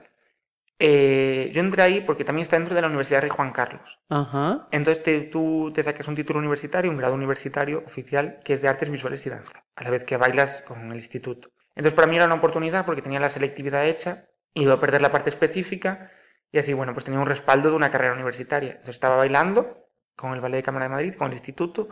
[0.81, 3.99] Eh, yo entré ahí porque también está dentro de la Universidad Rey Juan Carlos.
[4.09, 4.69] Ajá.
[4.71, 8.69] Entonces te- tú te sacas un título universitario, un grado universitario oficial, que es de
[8.69, 11.49] artes visuales y danza, a la vez que bailas con el instituto.
[11.75, 15.11] Entonces para mí era una oportunidad porque tenía la selectividad hecha, iba a perder la
[15.13, 16.11] parte específica
[16.53, 18.71] y así, bueno, pues tenía un respaldo de una carrera universitaria.
[18.71, 21.89] Entonces estaba bailando con el Ballet de Cámara de Madrid, con el instituto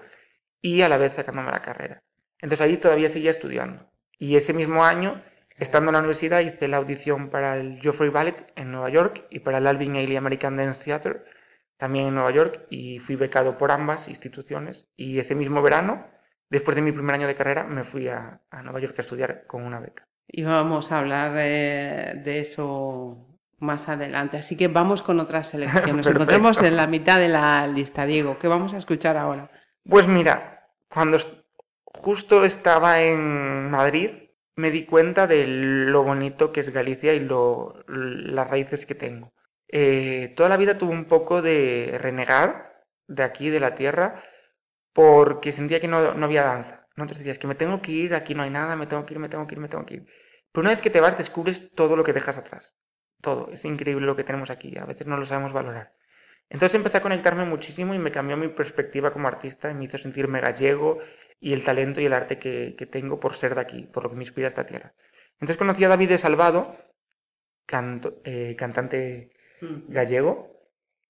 [0.60, 2.02] y a la vez sacándome la carrera.
[2.40, 3.90] Entonces ahí todavía seguía estudiando.
[4.18, 5.22] Y ese mismo año,
[5.58, 9.40] estando en la universidad, hice la audición para el Joffrey Ballet en Nueva York y
[9.40, 11.22] para el Alvin Ailey American Dance Theatre
[11.76, 16.06] también en Nueva York y fui becado por ambas instituciones y ese mismo verano,
[16.48, 19.46] después de mi primer año de carrera, me fui a, a Nueva York a estudiar
[19.46, 20.06] con una beca.
[20.28, 24.36] Y vamos a hablar eh, de eso más adelante.
[24.38, 25.94] Así que vamos con otras selecciones.
[25.94, 28.38] Nos encontramos en la mitad de la lista, Diego.
[28.38, 29.50] ¿Qué vamos a escuchar ahora?
[29.88, 31.18] Pues mira, cuando
[31.84, 34.10] justo estaba en Madrid,
[34.56, 39.32] me di cuenta de lo bonito que es Galicia y lo, las raíces que tengo.
[39.68, 44.24] Eh, toda la vida tuve un poco de renegar de aquí, de la tierra,
[44.92, 46.86] porque sentía que no, no había danza.
[46.96, 47.04] ¿no?
[47.04, 49.20] Entonces decías que me tengo que ir, aquí no hay nada, me tengo que ir,
[49.20, 50.06] me tengo que ir, me tengo que ir.
[50.52, 52.74] Pero una vez que te vas, descubres todo lo que dejas atrás.
[53.20, 53.50] Todo.
[53.50, 54.76] Es increíble lo que tenemos aquí.
[54.78, 55.92] A veces no lo sabemos valorar.
[56.48, 59.98] Entonces empecé a conectarme muchísimo y me cambió mi perspectiva como artista y me hizo
[59.98, 60.98] sentirme gallego
[61.40, 64.10] y el talento y el arte que, que tengo por ser de aquí, por lo
[64.10, 64.94] que me inspira esta tierra.
[65.34, 66.76] Entonces conocí a David de Salvado,
[67.66, 69.30] canto- eh, cantante
[69.60, 70.56] gallego,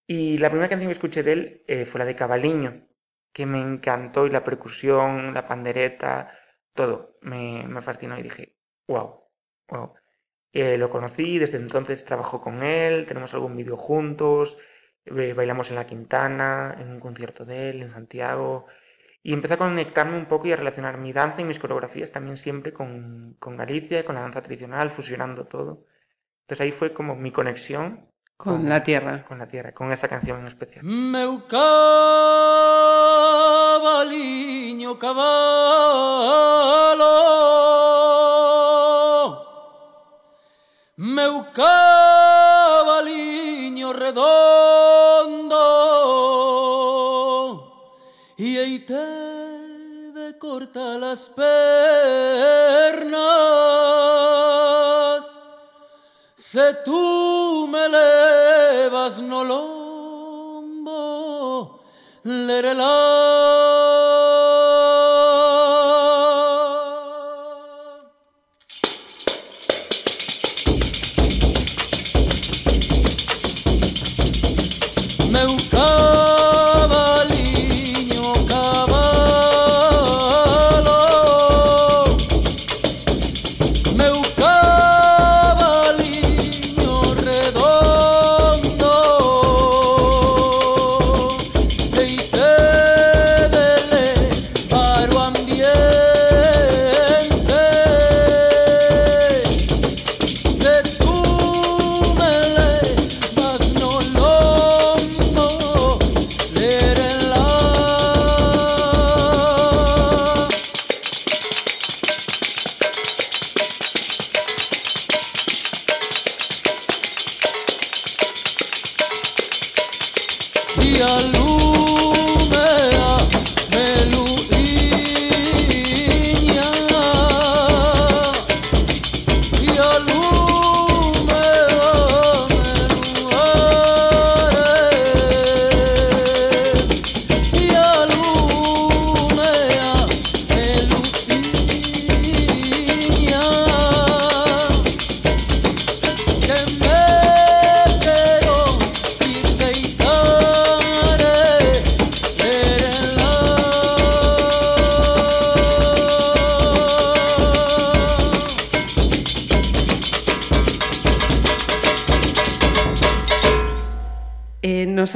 [0.06, 2.88] y la primera canción que escuché de él eh, fue la de Cabaliño,
[3.32, 6.32] que me encantó y la percusión, la pandereta,
[6.74, 7.18] todo.
[7.22, 8.56] Me, me fascinó y dije,
[8.88, 9.24] wow,
[9.68, 9.94] wow.
[10.52, 14.56] Eh, lo conocí, desde entonces trabajo con él, tenemos algún vídeo juntos,
[15.04, 18.66] bailamos en la Quintana, en un concierto de él, en Santiago,
[19.28, 22.36] y empecé a conectarme un poco y a relacionar mi danza y mis coreografías también
[22.36, 25.84] siempre con, con Galicia, con la danza tradicional, fusionando todo.
[26.42, 29.24] Entonces ahí fue como mi conexión Con la tierra.
[29.26, 30.84] con la tierra, con esa canción en especial.
[30.84, 31.44] Meu
[33.88, 35.24] cabaliño cabalo
[40.98, 43.02] Meu cabaliño
[43.92, 45.62] redondo
[48.86, 51.46] te de corta las pernas
[56.34, 60.90] Se tú me levas no lombo,
[62.22, 63.85] lerela.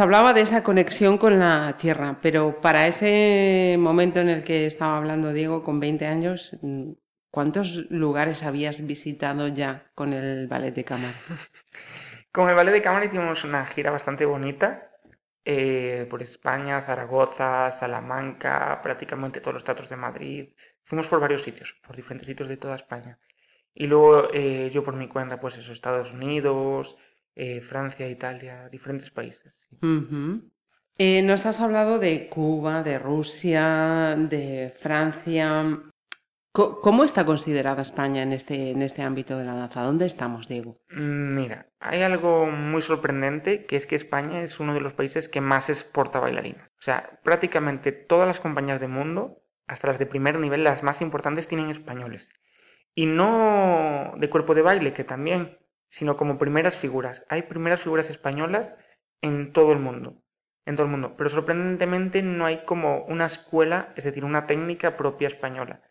[0.00, 4.96] Hablaba de esa conexión con la tierra, pero para ese momento en el que estaba
[4.96, 6.56] hablando Diego, con 20 años,
[7.30, 11.14] ¿cuántos lugares habías visitado ya con el ballet de cámara?
[12.32, 14.92] Con el Ballet de Cámara hicimos una gira bastante bonita
[15.44, 20.52] eh, por España, Zaragoza, Salamanca, prácticamente todos los teatros de Madrid.
[20.84, 23.18] Fuimos por varios sitios, por diferentes sitios de toda España.
[23.74, 26.96] Y luego eh, yo por mi cuenta, pues eso, Estados Unidos,
[27.42, 29.54] eh, Francia, Italia, diferentes países.
[29.56, 29.78] sí.
[30.98, 35.80] Eh, nos has hablado de Cuba, de Rusia, de Francia.
[36.52, 39.82] ¿Cómo está considerada España en este, en este ámbito de la danza?
[39.82, 40.74] ¿Dónde estamos, Diego?
[40.90, 45.30] Mm, Mira, hay algo muy sorprendente, que es que España es uno de los países
[45.30, 46.66] que más exporta bailarines.
[46.78, 51.00] O sea, prácticamente todas las compañías del mundo, hasta las de primer nivel, las más
[51.00, 52.28] importantes, tienen españoles.
[52.94, 55.59] Y no de cuerpo de baile, que también,
[55.90, 57.26] sino como primeras figuras.
[57.28, 58.76] Hay primeras figuras españolas
[59.20, 60.22] en todo el mundo.
[60.64, 61.14] En todo el mundo.
[61.16, 65.82] Pero sorprendentemente no hay como una escuela, es decir, una técnica propia española.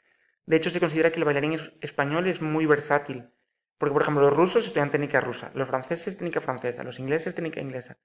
[0.47, 3.29] De hecho, se considera que el bailarín es- español es muy versátil.
[3.77, 7.61] Porque, por ejemplo, los rusos estudian técnica rusa, los franceses técnica francesa, los ingleses técnica
[7.61, 7.97] inglesa.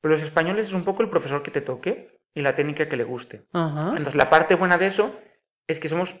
[0.00, 2.96] Pero los españoles es un poco el profesor que te toque y la técnica que
[2.96, 3.44] le guste.
[3.52, 3.90] Ajá.
[3.90, 5.18] Entonces, la parte buena de eso
[5.66, 6.14] es que somos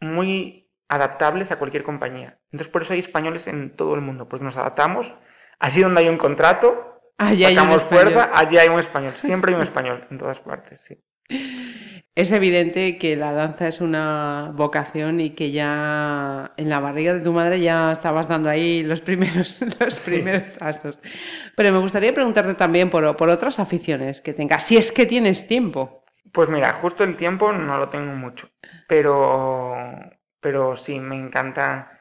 [0.00, 2.38] muy adaptables a cualquier compañía.
[2.52, 5.12] Entonces, por eso hay españoles en todo el mundo, porque nos adaptamos.
[5.58, 8.12] Así donde hay un contrato, Allí hay un sacamos español.
[8.12, 9.12] fuerza, allí hay un español.
[9.16, 10.98] Siempre hay un español en todas partes, sí.
[12.14, 17.20] Es evidente que la danza es una vocación y que ya en la barriga de
[17.20, 21.00] tu madre ya estabas dando ahí los primeros, los primeros pasos.
[21.54, 25.46] Pero me gustaría preguntarte también por, por otras aficiones que tengas, si es que tienes
[25.46, 26.04] tiempo.
[26.32, 28.50] Pues mira, justo el tiempo no lo tengo mucho,
[28.86, 29.74] pero,
[30.40, 32.00] pero sí, me encanta,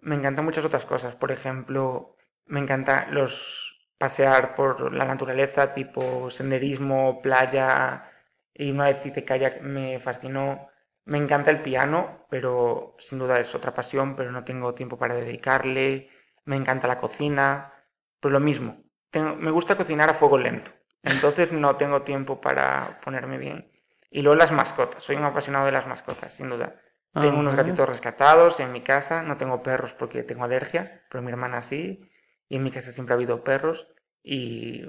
[0.00, 1.16] me encantan muchas otras cosas.
[1.16, 2.16] Por ejemplo,
[2.46, 8.10] me encanta los pasear por la naturaleza, tipo senderismo, playa,
[8.52, 10.68] y una vez hice kayak, me fascinó.
[11.06, 15.14] Me encanta el piano, pero sin duda es otra pasión, pero no tengo tiempo para
[15.14, 16.08] dedicarle.
[16.44, 17.72] Me encanta la cocina,
[18.20, 18.82] pues lo mismo.
[19.10, 20.72] Tengo- me gusta cocinar a fuego lento,
[21.02, 23.70] entonces no tengo tiempo para ponerme bien.
[24.10, 26.74] Y luego las mascotas, soy un apasionado de las mascotas, sin duda.
[27.18, 29.22] Tengo unos gatitos rescatados en mi casa.
[29.22, 32.10] No tengo perros porque tengo alergia, pero mi hermana sí.
[32.48, 33.88] Y en mi casa siempre ha habido perros.
[34.22, 34.82] Y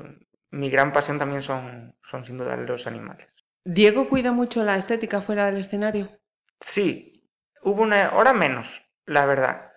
[0.51, 3.30] mi gran pasión también son, son sin duda los animales.
[3.65, 6.09] ¿Diego cuida mucho la estética fuera del escenario?
[6.59, 7.30] Sí,
[7.61, 9.71] hubo una hora menos, la verdad.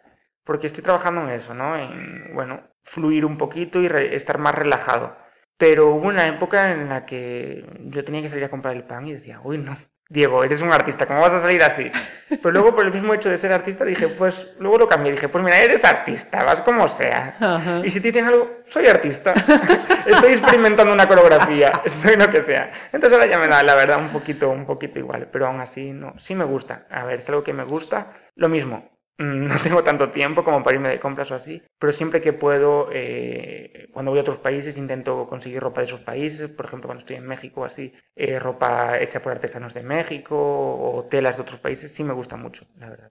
[0.44, 1.76] Porque estoy trabajando en eso, ¿no?
[1.76, 5.16] En, bueno, fluir un poquito y re- estar más relajado.
[5.58, 9.06] Pero hubo una época en la que yo tenía que salir a comprar el pan
[9.08, 9.76] y decía, uy, no,
[10.10, 11.90] Diego, eres un artista, ¿cómo vas a salir así?
[12.30, 15.12] Pero luego, por el mismo hecho de ser artista, dije, pues, luego lo cambié.
[15.12, 17.82] Dije, pues mira, eres artista, vas como sea.
[17.84, 19.34] Y si te dicen algo, soy artista.
[20.06, 22.70] Estoy experimentando una coreografía, estoy lo que sea.
[22.86, 25.28] Entonces ahora ya me da, la verdad, un poquito, un poquito igual.
[25.30, 26.86] Pero aún así, no, sí me gusta.
[26.90, 28.12] A ver, es algo que me gusta.
[28.34, 32.20] Lo mismo, no tengo tanto tiempo como para irme de compras o así, pero siempre
[32.20, 36.48] que puedo, eh, cuando voy a otros países, intento conseguir ropa de esos países.
[36.48, 40.36] Por ejemplo, cuando estoy en México o así, eh, ropa hecha por artesanos de México
[40.36, 43.10] o telas de otros países, sí me gusta mucho, la verdad.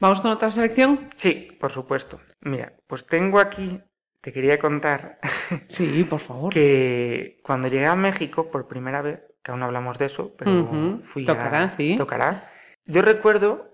[0.00, 1.08] ¿Vamos con otra selección?
[1.16, 2.20] Sí, por supuesto.
[2.40, 3.80] Mira, pues tengo aquí,
[4.20, 5.18] te quería contar
[5.68, 6.52] Sí, por favor.
[6.52, 10.52] que cuando llegué a México por primera vez, que aún no hablamos de eso, pero
[10.52, 11.70] Ujú, fui tocará, a...
[11.70, 11.96] sí.
[11.96, 12.50] Tocará.
[12.86, 13.69] Yo recuerdo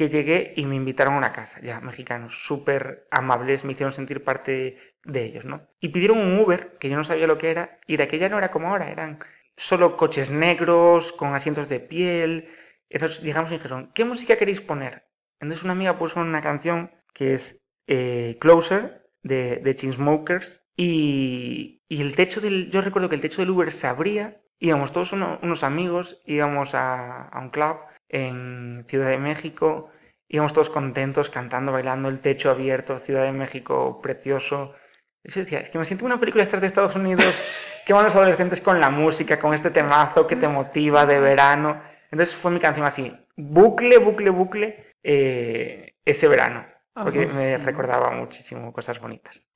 [0.00, 4.24] que llegué y me invitaron a una casa, ya, mexicanos, súper amables, me hicieron sentir
[4.24, 5.68] parte de ellos, ¿no?
[5.78, 8.38] Y pidieron un Uber, que yo no sabía lo que era, y de aquella no
[8.38, 9.18] era como ahora, eran
[9.58, 12.48] solo coches negros, con asientos de piel.
[12.88, 15.04] Entonces llegamos y dijeron, ¿qué música queréis poner?
[15.38, 22.14] Entonces una amiga puso una canción que es eh, Closer, de, de Chainsmokers, y, el
[22.14, 25.62] techo del, yo recuerdo que el techo del Uber se abría, íbamos todos uno- unos
[25.62, 27.76] amigos, íbamos a un club
[28.10, 29.90] en Ciudad de México,
[30.28, 34.74] íbamos todos contentos, cantando, bailando, el techo abierto, Ciudad de México precioso.
[35.22, 37.24] Y yo decía, es que me siento una película de Estados Unidos,
[37.86, 41.82] que van los adolescentes con la música, con este temazo que te motiva de verano.
[42.10, 48.72] Entonces fue mi canción así, bucle, bucle, bucle, eh, ese verano, porque me recordaba muchísimo
[48.72, 49.46] cosas bonitas.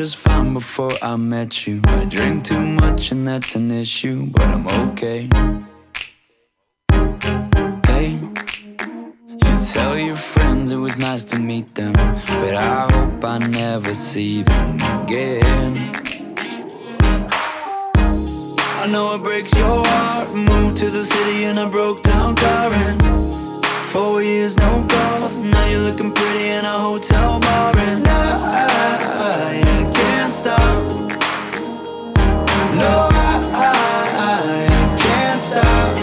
[0.00, 1.82] Just fine before I met you.
[1.84, 5.28] I drink too much and that's an issue, but I'm okay.
[7.86, 8.18] Hey,
[9.44, 13.92] you tell your friends it was nice to meet them, but I hope I never
[13.92, 15.92] see them again.
[18.82, 20.34] I know it breaks your heart.
[20.34, 23.00] Moved to the city in a broke down and
[23.92, 25.34] Four years, no calls.
[25.34, 30.78] Now you're looking pretty in a hotel bar, and I, I can't stop.
[32.78, 33.34] No, I,
[34.14, 35.96] I, can't stop.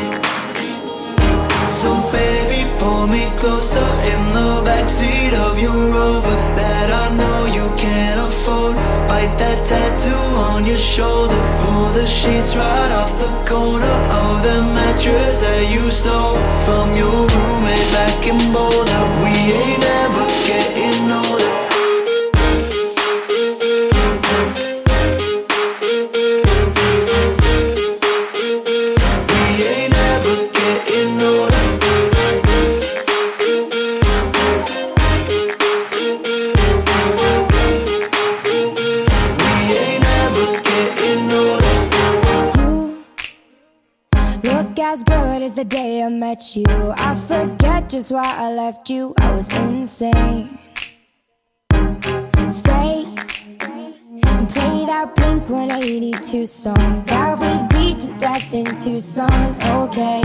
[1.69, 7.73] So baby, pull me closer in the backseat of your Rover that I know you
[7.77, 8.75] can't afford.
[9.07, 11.39] Bite that tattoo on your shoulder.
[11.63, 16.35] Pull the sheets right off the corner of the mattress that you stole
[16.65, 17.66] from your roommate
[18.27, 19.86] can bold that we ain't
[47.97, 49.11] just why I left you.
[49.19, 50.59] I was insane.
[52.47, 53.05] Stay
[54.23, 59.55] and play that Blink 182 song that we beat to death in Tucson.
[59.81, 60.21] Okay.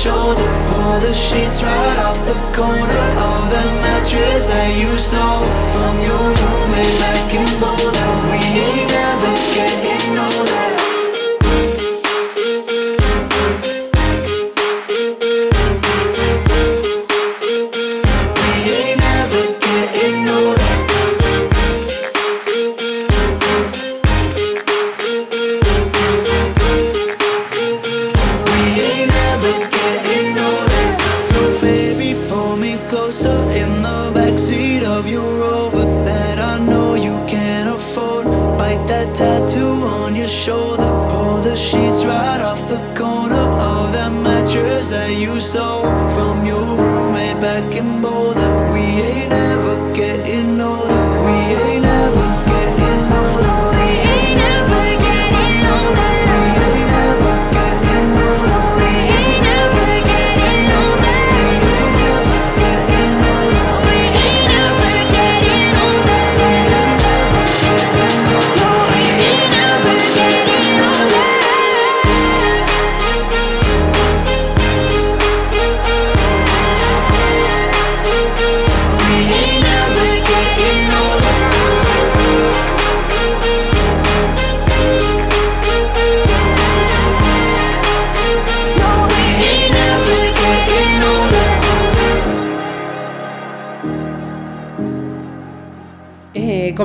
[0.00, 0.48] Shoulder.
[0.68, 5.44] Pull the sheets right off the corner of the mattress that you stole
[5.76, 8.10] from your roommate back in Boulder.
[8.32, 9.89] We ain't ever getting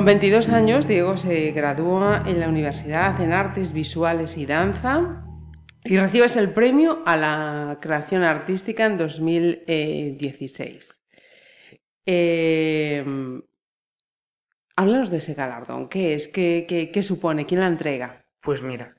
[0.06, 5.24] 22 años, Diego se gradúa en la Universidad en Artes Visuales y Danza
[5.82, 11.02] y recibes el premio a la creación artística en 2016.
[12.06, 13.04] Eh,
[14.76, 15.88] háblanos de ese galardón.
[15.88, 16.28] ¿Qué es?
[16.28, 17.44] ¿Qué, qué- qué supone?
[17.44, 18.24] ¿Quién la entrega?
[18.42, 18.94] Pues mira,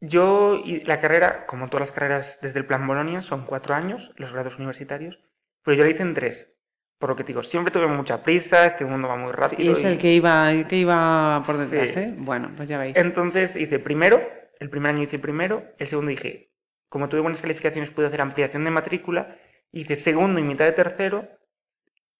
[0.00, 4.10] yo y la carrera, como todas las carreras desde el Plan Bolonia, son cuatro años,
[4.16, 5.18] los grados universitarios,
[5.64, 6.59] pero yo la hice en tres.
[7.00, 9.72] Por lo que te digo, siempre tuve mucha prisa, este mundo va muy Sí, rápido.
[9.72, 11.98] es y- el que iba, el que iba por detrás, Sí.
[12.00, 12.14] ¿eh?
[12.18, 12.96] Bueno, pues ya veis.
[12.96, 14.20] Entonces hice primero,
[14.60, 16.52] el primer año hice primero, el segundo dije,
[16.90, 19.34] como tuve buenas calificaciones pude hacer ampliación de matrícula,
[19.72, 21.26] hice segundo y mitad de tercero,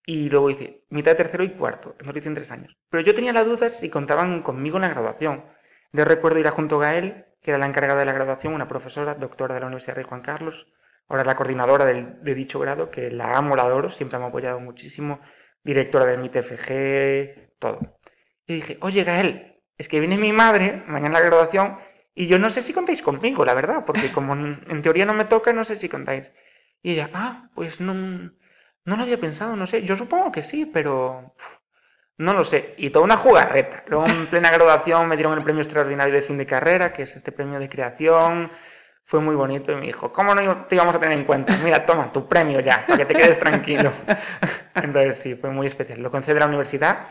[0.07, 2.77] y luego hice mitad de tercero y cuarto, entonces lo hice en tres años.
[2.89, 5.45] Pero yo tenía la duda si contaban conmigo en la graduación.
[5.93, 8.67] Yo recuerdo ir a junto a Gael, que era la encargada de la graduación, una
[8.67, 10.67] profesora, doctora de la Universidad Rey Juan Carlos,
[11.11, 14.25] ahora es la coordinadora del- de dicho grado, que la amo, la adoro, siempre me
[14.27, 15.21] ha apoyado muchísimo,
[15.65, 17.99] directora de mi TFG, todo.
[18.47, 21.77] Y dije, oye Gael, es que viene mi madre mañana la graduación
[22.15, 25.15] y yo no sé si contáis conmigo, la verdad, porque como en, en teoría no
[25.15, 26.33] me toca, no sé si contáis.
[26.83, 30.67] Y ella, ah, pues no, no lo había pensado, no sé, yo supongo que sí,
[30.67, 31.59] pero uf,
[32.19, 32.75] no lo sé.
[32.79, 33.85] Y toda una jugarreta.
[33.89, 37.17] Luego en plena graduación me dieron el premio extraordinario de fin de carrera, que es
[37.17, 38.51] este premio de creación.
[39.11, 41.59] Fue muy bonito y me dijo, ¿cómo no te íbamos a tener en cuenta?
[41.65, 43.93] Mira, toma, tu premio ya, para que te quedes tranquilo.
[44.77, 46.01] Entonces sí, fue muy especial.
[46.01, 47.09] Lo concede la universidad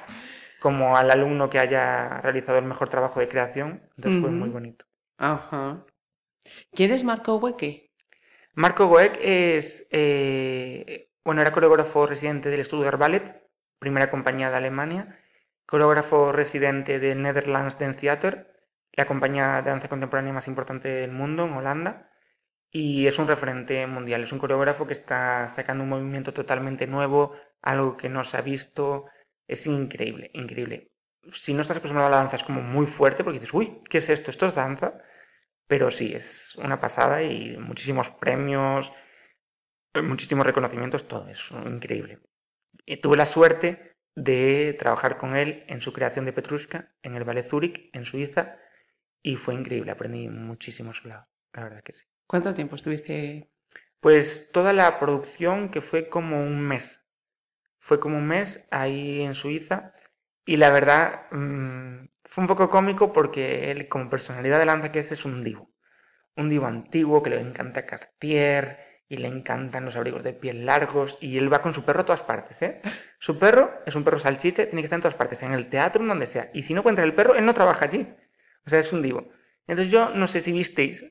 [0.61, 3.81] como al alumno que haya realizado el mejor trabajo de creación.
[3.97, 4.85] Entonces fue muy bonito.
[5.17, 5.83] Ajá.
[6.71, 7.91] ¿Quién es Marco Hueque?
[8.53, 13.43] Marco Goek es, eh, bueno, era coreógrafo residente del Stuttgart Ballet,
[13.77, 15.19] primera compañía de Alemania,
[15.65, 18.58] coreógrafo residente del Netherlands Dance Theater,
[18.93, 22.11] la compañía de danza contemporánea más importante del mundo en Holanda,
[22.71, 27.35] y es un referente mundial, es un coreógrafo que está sacando un movimiento totalmente nuevo,
[27.61, 29.05] algo que no se ha visto,
[29.47, 30.91] es increíble, increíble.
[31.31, 33.97] Si no estás acostumbrado a la danza es como muy fuerte porque dices, uy, ¿qué
[33.97, 34.31] es esto?
[34.31, 35.01] ¿Esto es danza?
[35.67, 38.91] Pero sí, es una pasada y muchísimos premios,
[39.93, 42.19] eh, muchísimos reconocimientos, todo es increíble.
[42.85, 47.23] Y tuve la suerte de trabajar con él en su creación de Petrushka en el
[47.23, 48.57] Ballet Zurich, en Suiza,
[49.21, 52.03] y fue increíble, aprendí muchísimo su lado, la verdad que sí.
[52.29, 53.49] ¿Cuánto tiempo estuviste?
[53.99, 57.05] Pues toda la producción, que fue como un mes.
[57.79, 59.93] Fue como un mes ahí en Suiza.
[60.45, 64.99] Y la verdad, mm, fue un poco cómico porque él, como personalidad de lanza que
[64.99, 65.73] es, es un divo.
[66.35, 68.77] Un divo antiguo que le encanta Cartier
[69.09, 71.17] y le encantan los abrigos de piel largos.
[71.19, 72.81] Y él va con su perro a todas partes, ¿eh?
[73.17, 76.03] Su perro es un perro salchiche, tiene que estar en todas partes, en el teatro,
[76.03, 76.51] en donde sea.
[76.53, 78.07] Y si no encuentra el perro, él no trabaja allí.
[78.69, 79.27] O sea, es un divo.
[79.65, 81.03] Entonces yo no sé si visteis,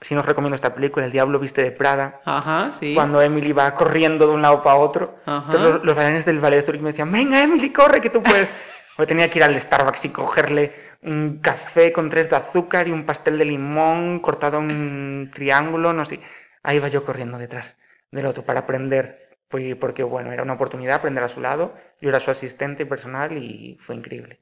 [0.00, 2.94] si no os recomiendo esta película, El Diablo Viste de Prada, Ajá, sí.
[2.96, 5.20] cuando Emily va corriendo de un lado para otro.
[5.24, 5.44] Ajá.
[5.46, 8.22] Entonces los, los bailarines del ballet de Zurich me decían, venga Emily, corre, que tú
[8.22, 8.52] puedes.
[8.96, 12.90] O tenía que ir al Starbucks y cogerle un café con tres de azúcar y
[12.90, 16.20] un pastel de limón cortado en un triángulo, no sé.
[16.62, 17.78] Ahí iba yo corriendo detrás
[18.10, 21.74] del otro para aprender, porque bueno, era una oportunidad aprender a su lado.
[22.02, 24.40] Yo era su asistente personal y fue increíble.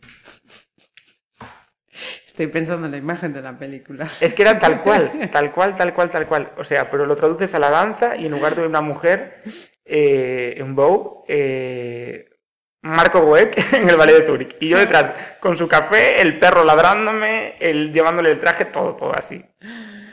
[2.38, 4.06] Estoy pensando en la imagen de la película.
[4.20, 6.52] Es que era tal cual, tal cual, tal cual, tal cual.
[6.56, 9.42] O sea, pero lo traduces a la danza y en lugar de una mujer,
[9.84, 12.30] eh, en Bow, eh,
[12.82, 14.56] Marco Goek en el ballet de Zurich.
[14.60, 19.18] Y yo detrás, con su café, el perro ladrándome, el llevándole el traje, todo, todo
[19.18, 19.44] así.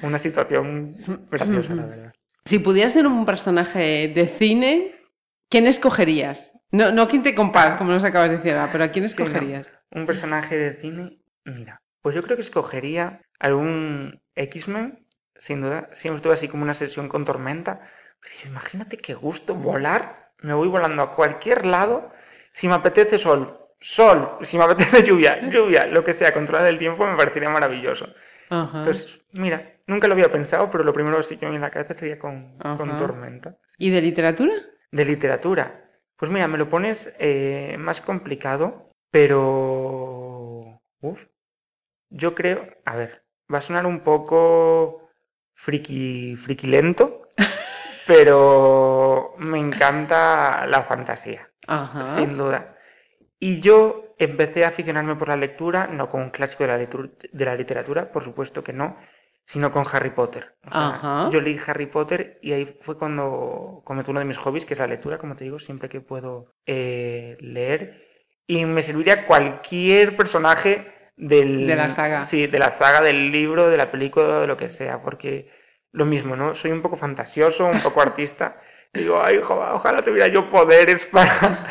[0.01, 0.97] Una situación
[1.29, 2.13] graciosa, la verdad.
[2.45, 4.95] Si pudieras ser un personaje de cine,
[5.47, 6.53] ¿quién escogerías?
[6.71, 9.15] No, no quién te compás, como nos acabas de decir ahora, pero ¿a quién Sí,
[9.15, 9.25] ¿no?
[9.25, 9.71] escogerías?
[9.91, 15.07] Un personaje de cine, mira, pues yo creo que escogería algún X-Men,
[15.39, 15.89] sin duda.
[15.93, 17.81] Siempre estuve así como una sesión con tormenta.
[18.19, 20.29] Pues imagínate qué gusto volar.
[20.37, 22.11] Me voy volando a cualquier lado.
[22.53, 24.37] Si me apetece sol, sol.
[24.43, 25.87] Si me apetece lluvia, lluvia.
[25.87, 28.07] Lo que sea, controlar el tiempo me parecería maravilloso.
[28.51, 28.77] Ajá.
[28.77, 31.69] Entonces, mira, nunca lo había pensado, pero lo primero que sí que me viene a
[31.69, 33.57] la cabeza sería con, con tormenta.
[33.79, 34.53] ¿Y de literatura?
[34.91, 35.89] de literatura.
[36.17, 40.79] Pues mira, me lo pones eh, más complicado, pero...
[41.01, 41.19] Uf,
[42.09, 42.67] yo creo...
[42.85, 45.09] A ver, va a sonar un poco
[45.53, 47.27] friki, friki lento,
[48.07, 52.05] pero me encanta la fantasía, Ajá.
[52.05, 52.77] sin duda.
[53.39, 57.45] Y yo empecé a aficionarme por la lectura, no con un clásico de la, de
[57.45, 58.97] la literatura, por supuesto que no,
[59.45, 60.55] sino con Harry Potter.
[60.65, 61.29] O sea, Ajá.
[61.31, 64.79] Yo leí Harry Potter y ahí fue cuando comencé uno de mis hobbies, que es
[64.79, 68.03] la lectura, como te digo, siempre que puedo eh, leer.
[68.47, 72.25] Y me serviría cualquier personaje del, De la saga.
[72.25, 75.49] Sí, de la saga, del libro, de la película, de lo que sea, porque
[75.91, 76.55] lo mismo, ¿no?
[76.55, 78.59] Soy un poco fantasioso, un poco artista.
[78.93, 81.67] Digo, ay, ojalá, ojalá tuviera yo poderes para,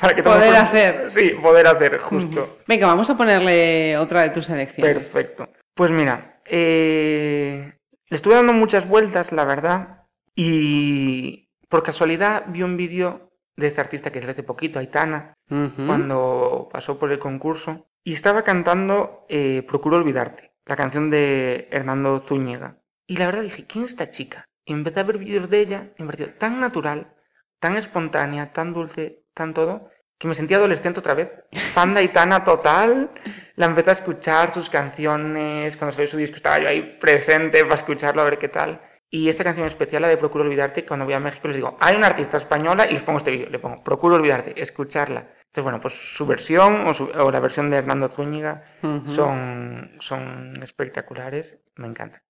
[0.00, 1.10] para que Poder hacer.
[1.10, 2.58] Sí, poder hacer, justo.
[2.66, 4.94] Venga, vamos a ponerle otra de tus elecciones.
[4.94, 5.48] Perfecto.
[5.74, 7.72] Pues mira, eh,
[8.08, 13.80] le estuve dando muchas vueltas, la verdad, y por casualidad vi un vídeo de este
[13.80, 15.86] artista que es de hace poquito, Aitana, Ujú.
[15.86, 22.20] cuando pasó por el concurso, y estaba cantando eh, Procuro Olvidarte, la canción de Hernando
[22.20, 22.78] Zúñiga.
[23.04, 24.44] Y la verdad dije, ¿quién es esta chica?
[24.64, 27.16] Y empecé a ver vídeos de ella me pareció tan natural,
[27.58, 31.32] tan espontánea, tan dulce, tan todo, que me sentía adolescente otra vez.
[31.52, 33.10] Fan de Aitana total.
[33.56, 37.74] La empecé a escuchar, sus canciones, cuando salió su disco estaba yo ahí presente para
[37.74, 38.80] escucharlo, a ver qué tal.
[39.10, 41.96] Y esa canción especial, la de Procuro Olvidarte, cuando voy a México les digo, hay
[41.96, 45.26] una artista española y les pongo este vídeo, le pongo Procuro Olvidarte, escucharla.
[45.56, 48.62] Entonces, bueno, pues su versión o, su- o la versión de Hernando Zúñiga
[49.06, 52.20] son, son espectaculares, me encanta.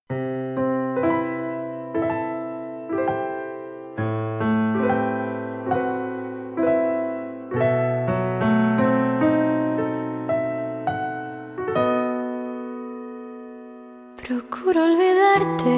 [14.17, 15.73] Procuro olvidarte,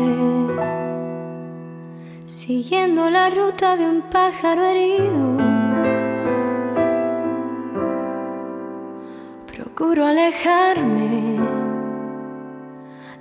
[2.26, 5.49] siguiendo la ruta de un pájaro herido.
[9.80, 11.40] Procuro alejarme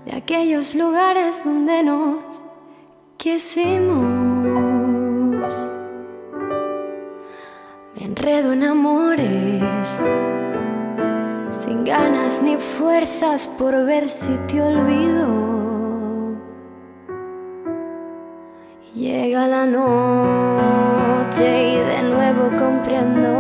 [0.04, 2.18] de aquellos lugares donde nos
[3.16, 3.94] quisimos.
[7.94, 9.62] Me enredo en amores
[11.60, 15.28] sin ganas ni fuerzas por ver si te olvido.
[18.94, 21.44] Llega la noche
[21.74, 23.37] y de nuevo comprendo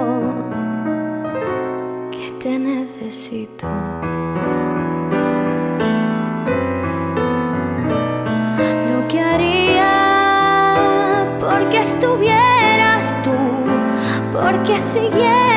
[14.50, 15.47] porque siguieras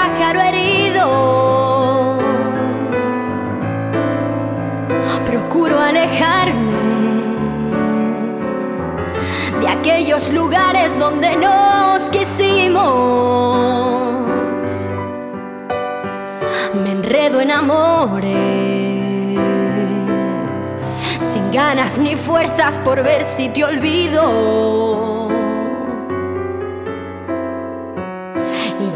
[0.00, 1.06] pájaro herido.
[5.26, 6.80] Procuro alejarme
[9.60, 12.80] de aquellos lugares donde nos quisimos.
[16.82, 19.38] Me enredo en amores,
[21.20, 25.19] sin ganas ni fuerzas por ver si te olvido.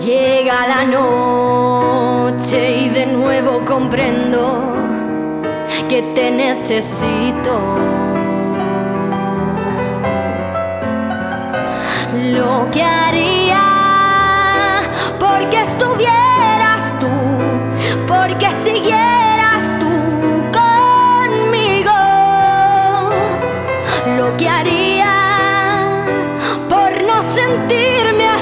[0.04, 4.76] Llega la noche y de nuevo comprendo
[5.88, 7.60] que te necesito.
[12.36, 13.62] Lo que haría
[15.18, 17.08] porque estuvieras tú,
[18.06, 19.90] porque siguieras tú
[20.60, 21.92] conmigo.
[24.18, 26.04] Lo que haría
[26.68, 28.33] por no sentirme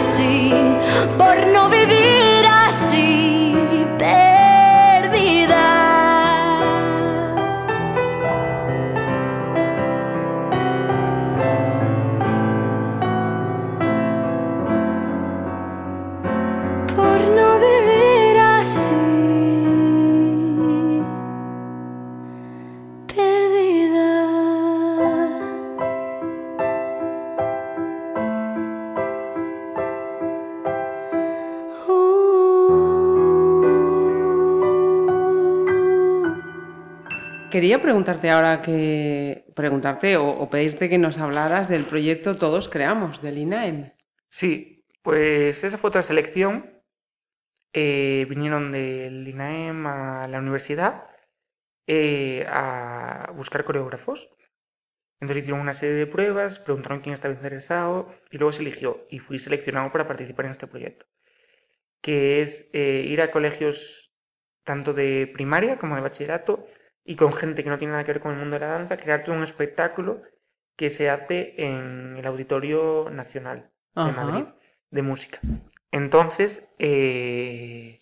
[37.53, 39.45] Quería preguntarte ahora que.
[39.55, 43.91] preguntarte o, pedirte que nos hablaras del proyecto Todos Creamos, del INAEM.
[44.31, 46.83] Sí, Pues esa fue otra selección.
[47.75, 51.09] Eh, vinieron del INAEM a la universidad
[51.87, 54.31] eh, a buscar coreógrafos.
[55.21, 59.19] Entonces hicieron una serie de pruebas, preguntaron quién estaba interesado y luego se eligió y
[59.19, 61.05] fui seleccionado para participar en este proyecto,
[62.01, 64.11] que es eh, ir a colegios
[64.65, 66.67] tanto de primaria como de bachillerato
[67.05, 68.97] y con gente que no tiene nada que ver con el mundo de la danza,
[68.97, 70.23] crear todo un espectáculo
[70.77, 74.13] que se hace en el Auditorio Nacional de.
[74.13, 74.45] Madrid
[74.91, 75.41] de música.
[75.91, 77.99] Entonces, eh,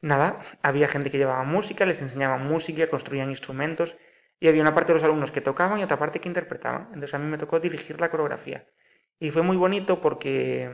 [0.00, 3.96] nada, había gente que llevaba música, les enseñaban música, construían instrumentos
[4.40, 6.88] y había una parte de los alumnos que tocaban y otra parte que interpretaban.
[6.88, 8.66] Entonces a mí me tocó dirigir la coreografía.
[9.18, 10.70] Y fue muy bonito porque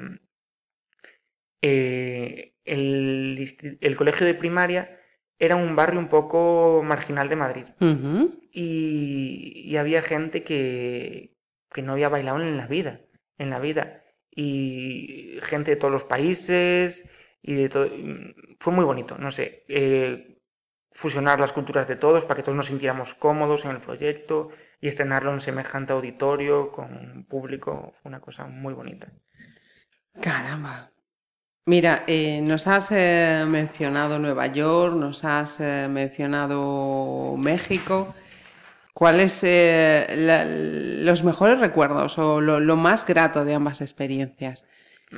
[1.62, 4.99] eh, el colegio de primaria
[5.40, 7.66] era un barrio un poco marginal de Madrid
[8.52, 11.36] y, y había gente que,
[11.72, 13.00] que no había bailado en la vida,
[13.38, 14.04] en la vida.
[14.32, 17.04] Y gente de todos los países
[17.42, 17.88] y de todo.
[18.60, 19.64] Fue muy bonito, no sé.
[19.68, 20.38] eh,
[20.92, 24.88] fusionar las culturas de todos para que todos nos sintiéramos cómodos en el proyecto y
[24.88, 27.92] estrenarlo en semejante auditorio con un público.
[28.00, 29.08] Fue una cosa muy bonita.
[30.20, 30.90] Caramba.
[31.66, 38.14] Mira, eh, nos has eh, mencionado Nueva York, nos has eh, mencionado México.
[38.92, 44.64] ¿Cuáles eh, la- los mejores recuerdos o lo, lo más grato de ambas experiencias?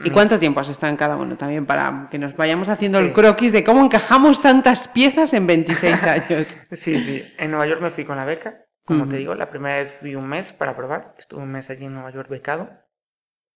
[0.05, 0.13] ¿Y Mm.
[0.13, 3.53] cuánto tiempo has estado en cada uno también para que nos vayamos haciendo el croquis
[3.53, 6.49] de cómo encajamos tantas piezas en 26 años?
[6.73, 7.25] Sí, sí.
[7.39, 8.65] En Nueva York me fui con la beca.
[8.85, 11.15] Como te digo, la primera vez fui un mes para probar.
[11.19, 12.69] Estuve un mes allí en Nueva York becado.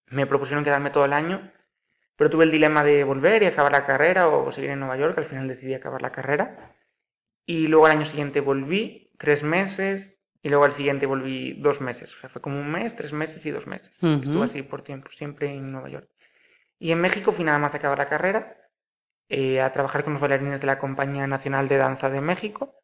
[0.09, 1.51] Me propusieron quedarme todo el año,
[2.17, 5.17] pero tuve el dilema de volver y acabar la carrera o seguir en Nueva York.
[5.19, 6.75] Al final decidí acabar la carrera.
[7.45, 12.15] Y luego al año siguiente volví, tres meses, y luego al siguiente volví dos meses.
[12.15, 13.99] O sea, fue como un mes, tres meses y dos meses.
[14.01, 16.09] Estuve así por tiempo, siempre en Nueva York.
[16.79, 18.57] Y en México fui nada más a acabar la carrera,
[19.29, 22.75] eh, a trabajar con los bailarines de la Compañía Nacional de Danza de México.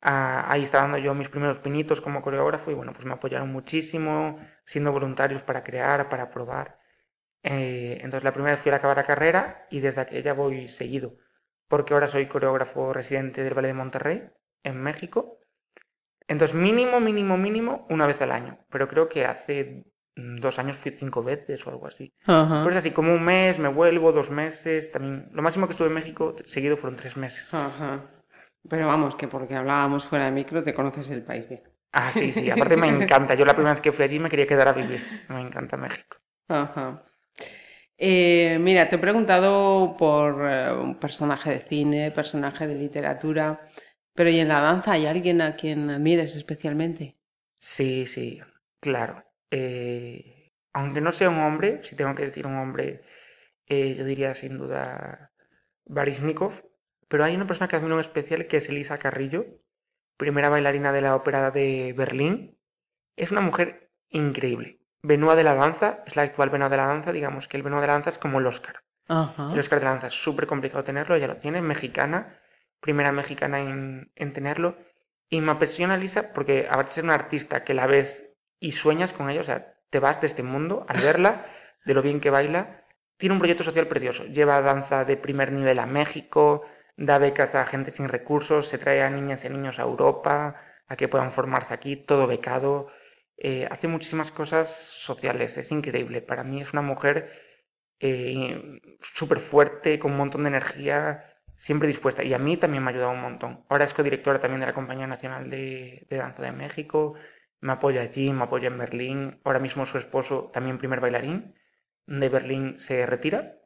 [0.00, 3.50] Ah, ahí estaba dando yo mis primeros pinitos como coreógrafo y bueno, pues me apoyaron
[3.50, 6.78] muchísimo, siendo voluntarios para crear, para probar.
[7.42, 11.16] Eh, entonces la primera vez fui a acabar la carrera y desde aquella voy seguido,
[11.68, 14.22] porque ahora soy coreógrafo residente del Ballet de Monterrey,
[14.62, 15.38] en México.
[16.28, 19.84] Entonces mínimo, mínimo, mínimo, una vez al año, pero creo que hace
[20.16, 22.14] mm, dos años fui cinco veces o algo así.
[22.24, 25.28] Pues así, como un mes, me vuelvo, dos meses, también.
[25.32, 27.46] Lo máximo que estuve en México seguido fueron tres meses.
[27.52, 28.02] Ajá.
[28.68, 31.62] Pero vamos, que porque hablábamos fuera de micro te conoces el país bien.
[31.92, 33.34] Ah, sí, sí, aparte me encanta.
[33.34, 35.00] Yo la primera vez que fui allí me quería quedar a vivir.
[35.28, 36.16] Me encanta México.
[36.48, 37.02] Ajá.
[38.04, 43.68] Eh, mira, te he preguntado por eh, un personaje de cine, personaje de literatura,
[44.14, 47.16] pero ¿y en la danza hay alguien a quien admires especialmente?
[47.58, 48.40] Sí, sí,
[48.80, 49.24] claro.
[49.50, 53.02] Eh, aunque no sea un hombre, si tengo que decir un hombre,
[53.66, 55.32] eh, yo diría sin duda
[55.86, 56.64] Baryshnikov,
[57.08, 59.46] pero hay una persona que admiro en especial que es Elisa Carrillo,
[60.18, 62.58] primera bailarina de la ópera de Berlín.
[63.16, 64.81] Es una mujer increíble.
[65.02, 67.80] Benoit de la danza, es la actual Benoit de la danza, digamos que el Benoit
[67.80, 68.82] de la danza es como el Oscar.
[69.08, 69.52] Ajá.
[69.52, 72.40] El Oscar de la danza es súper complicado tenerlo, ella lo tiene, mexicana,
[72.80, 74.76] primera mexicana en, en tenerlo.
[75.28, 79.12] Y me apasiona Lisa porque aparte de ser una artista que la ves y sueñas
[79.12, 81.46] con ella, o sea, te vas de este mundo al verla,
[81.84, 82.84] de lo bien que baila.
[83.16, 86.62] Tiene un proyecto social precioso, lleva danza de primer nivel a México,
[86.96, 90.56] da becas a gente sin recursos, se trae a niñas y a niños a Europa,
[90.88, 92.88] a que puedan formarse aquí, todo becado.
[93.44, 96.22] Eh, hace muchísimas cosas sociales, es increíble.
[96.22, 97.32] Para mí es una mujer
[97.98, 101.24] eh, súper fuerte, con un montón de energía,
[101.56, 102.22] siempre dispuesta.
[102.22, 103.64] Y a mí también me ha ayudado un montón.
[103.68, 107.14] Ahora es codirectora también de la Compañía Nacional de, de Danza de México.
[107.60, 109.40] Me apoya allí, me apoya en Berlín.
[109.42, 111.56] Ahora mismo su esposo, también primer bailarín
[112.06, 113.56] de Berlín, se retira.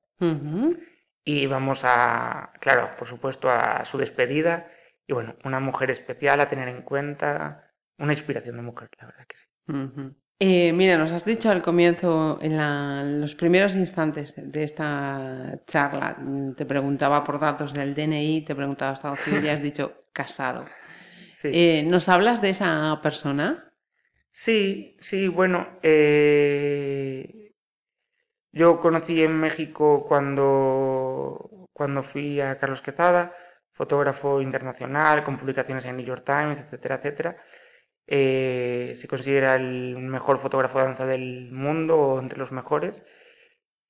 [1.22, 4.70] Y vamos a, claro, por supuesto, a su despedida.
[5.06, 7.74] Y bueno, una mujer especial a tener en cuenta.
[7.98, 9.46] Una inspiración de mujer, la verdad que sí.
[10.38, 16.16] Eh, mira, nos has dicho al comienzo, en, la- los primeros instantes de esta charla,
[16.56, 20.66] te preguntaba por datos del DNI, te preguntaba estado civil y has dicho casado.
[21.34, 21.48] Sí.
[21.52, 23.72] Eh, ¿Nos hablas de esa persona?
[24.30, 27.52] Sí, sí, bueno, eh,
[28.52, 33.34] yo conocí en México cuando, cuando fui a Carlos Quezada,
[33.72, 37.36] fotógrafo internacional, con publicaciones en New York Times, etcétera, etcétera.
[38.07, 43.02] Eh, se considera el mejor fotógrafo de danza del mundo o entre los mejores.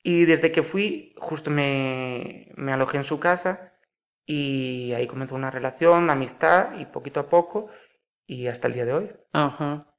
[0.03, 3.75] Y desde que fui, justo me, me alojé en su casa
[4.25, 7.69] y ahí comenzó una relación, una amistad y poquito a poco
[8.27, 9.11] y hasta el día de hoy.
[9.33, 9.95] Ajá.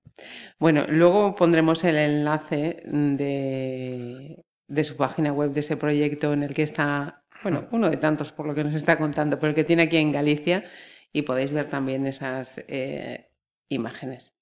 [0.59, 6.53] Bueno, luego pondremos el enlace de, de su página web, de ese proyecto en el
[6.53, 9.63] que está, bueno, uno de tantos por lo que nos está contando, pero el que
[9.63, 10.63] tiene aquí en Galicia
[11.13, 13.29] y podéis ver también esas eh,
[13.69, 14.33] imágenes.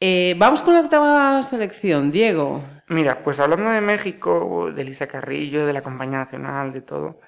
[0.00, 2.62] Eh, vamos con la octava selección, Diego.
[2.88, 7.20] Mira, pues hablando de México, de Elisa Carrillo, de la Compañía Nacional, de todo,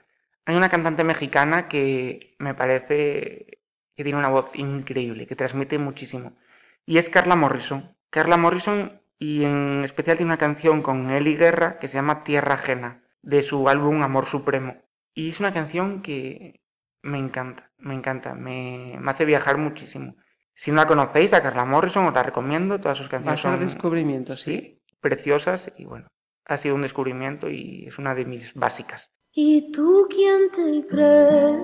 [0.45, 3.63] hay una cantante mexicana que me parece
[3.95, 6.37] que tiene una voz increíble, que transmite muchísimo,
[6.85, 7.97] y es Carla Morrison.
[8.11, 12.55] Carla Morrison, y en especial tiene una canción con Eli Guerra que se llama Tierra
[12.55, 14.83] Ajena, de su álbum Amor Supremo.
[15.15, 16.61] Y es una canción que
[17.03, 20.17] me encanta, me encanta, me hace viajar muchísimo.
[20.59, 24.35] Si no la conocéis, a Carla Morrison os la recomiendo, todas sus canciones son descubrimiento,
[24.35, 24.43] sí.
[24.43, 26.09] sí, preciosas y bueno,
[26.47, 29.11] ha sido un descubrimiento y es una de mis básicas.
[29.35, 31.61] ¿Y tú quién te crees?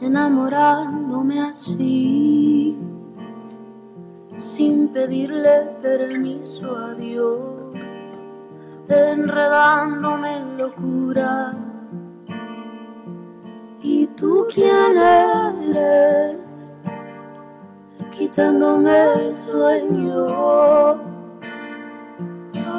[0.00, 2.76] Enamorándome así,
[4.36, 7.72] sin pedirle permiso a Dios,
[8.88, 11.54] enredándome en locura.
[13.80, 16.43] ¿Y tú quién eres?
[18.16, 20.28] Quitándome el sueño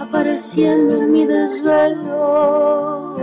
[0.02, 3.18] apareciendo en mi desvelo,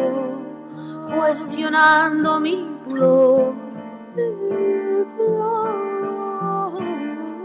[1.17, 3.55] cuestionando mi pudor.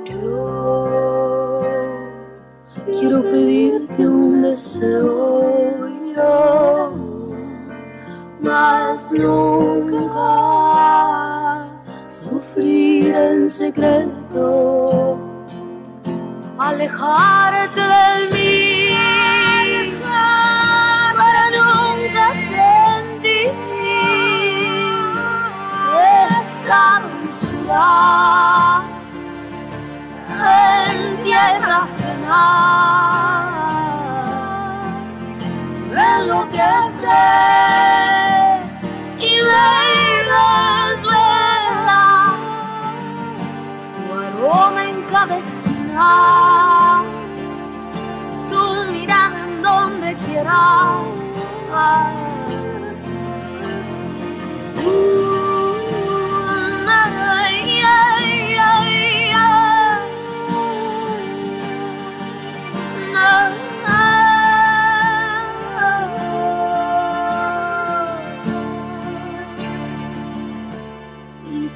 [0.05, 1.61] Yo
[2.99, 6.91] quiero pedirte un deseo yo,
[8.41, 10.01] mas nunca
[12.09, 15.17] sufrir en secreto.
[16.57, 18.97] Alejarte de mí
[21.15, 23.51] para nunca sentir
[26.29, 27.87] esta dulzura
[30.89, 32.45] en tierra ajena.
[35.91, 38.16] En lo que esté
[44.47, 47.03] tu aroma en cada esquina,
[48.49, 50.87] tu mirada en donde quiera.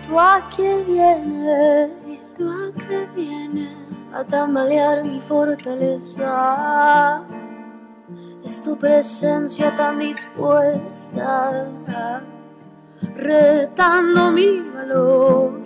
[0.02, 1.92] ¿Y tú a qué vienes?
[2.08, 3.70] ¿Y tú a qué vienes?
[4.14, 6.34] A tambalear mi fortaleza.
[8.44, 11.68] Es tu presencia tan dispuesta,
[13.16, 15.62] retando mi valor.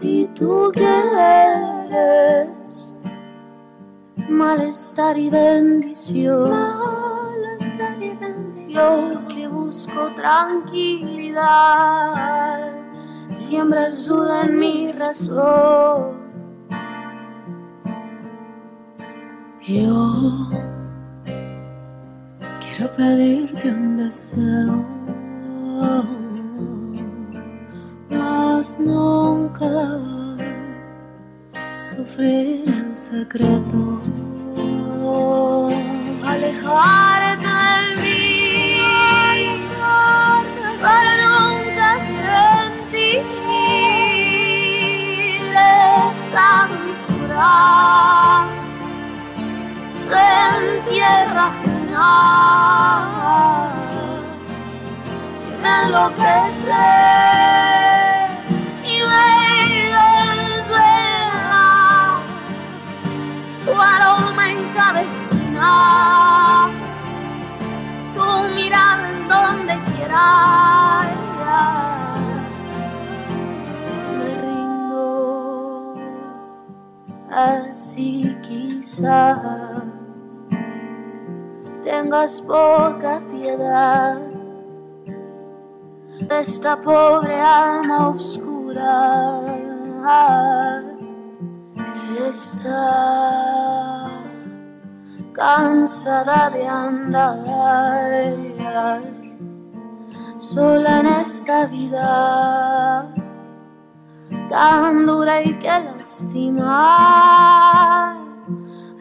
[0.00, 2.56] ¿Y tú qué eres?
[4.36, 6.50] malestar y bendición.
[6.50, 8.68] Malestar y bendición.
[8.68, 11.25] Yo que busco tranquilidad,
[13.28, 16.16] siembras duda en mi razón.
[19.66, 20.48] Yo
[22.60, 24.84] quiero pedirte un deseo,
[28.10, 29.98] mas nunca
[31.80, 34.00] sufrir en secreto.
[50.10, 52.10] En tierra ajena
[55.46, 56.84] que me enloquece
[58.84, 59.30] y me
[60.56, 61.66] desvela
[63.64, 65.72] tu aroma en cada esquina,
[68.14, 71.25] tu mirada en donde quiera.
[77.36, 79.36] Así quizás
[81.84, 84.16] tengas poca piedad
[86.28, 89.42] de esta pobre alma oscura
[91.94, 94.08] que está
[95.34, 99.02] cansada de andar
[100.32, 103.25] sola en esta vida
[104.48, 106.66] tan dura y que lastimar,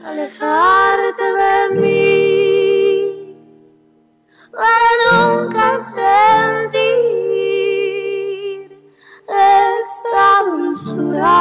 [0.06, 3.36] alejarte de mí
[4.52, 7.06] para nunca sentir
[9.28, 11.36] esta dulzura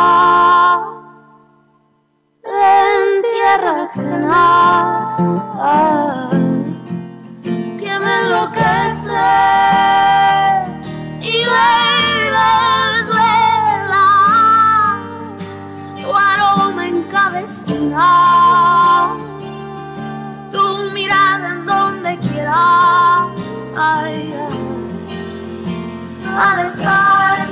[2.44, 5.16] en tierra ajena.
[7.78, 10.13] Que me enloquece.
[20.50, 23.26] tu mirada en donde quiera.
[23.76, 24.34] Ay,
[26.36, 27.43] ay,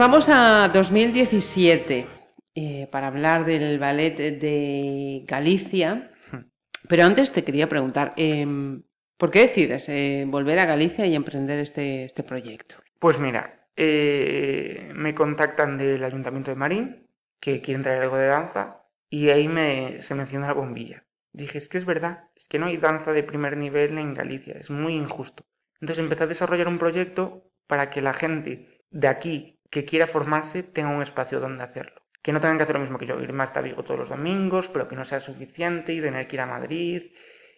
[0.00, 2.06] vamos a 2017
[2.54, 6.10] eh, para hablar del ballet de Galicia.
[6.88, 8.82] Pero antes te quería preguntar, em,
[9.18, 12.76] ¿por qué decides eh, volver a Galicia y emprender este, este proyecto?
[12.98, 17.06] Pues mira, eh, me contactan del Ayuntamiento de Marín,
[17.38, 21.04] que quieren traer algo de danza, y ahí me, se menciona la bombilla.
[21.34, 24.54] Dije, es que es verdad, es que no hay danza de primer nivel en Galicia,
[24.58, 25.44] es muy injusto.
[25.78, 30.62] Entonces empecé a desarrollar un proyecto para que la gente de aquí que quiera formarse
[30.62, 32.02] tenga un espacio donde hacerlo.
[32.22, 34.08] Que no tengan que hacer lo mismo que yo, ir más a Vigo todos los
[34.10, 37.12] domingos, pero que no sea suficiente y tener que ir a Madrid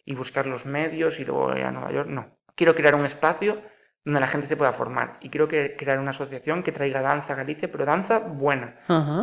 [0.05, 2.09] y buscar los medios y luego ir a Nueva York.
[2.09, 2.39] No.
[2.55, 3.63] Quiero crear un espacio
[4.05, 7.33] donde la gente se pueda formar y quiero que- crear una asociación que traiga danza
[7.33, 8.77] a Galicia, pero danza buena,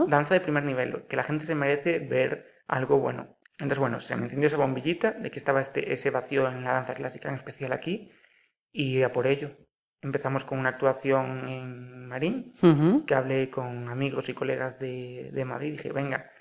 [0.09, 3.37] danza de primer nivel, que la gente se merece ver algo bueno.
[3.53, 6.73] Entonces, bueno, se me encendió esa bombillita de que estaba este, ese vacío en la
[6.73, 8.09] danza clásica, en especial aquí,
[8.71, 9.51] y a por ello.
[10.01, 13.05] Empezamos con una actuación en Marín, Ujú.
[13.05, 15.73] que hablé con amigos y colegas de, de Madrid.
[15.73, 16.31] Dije, venga,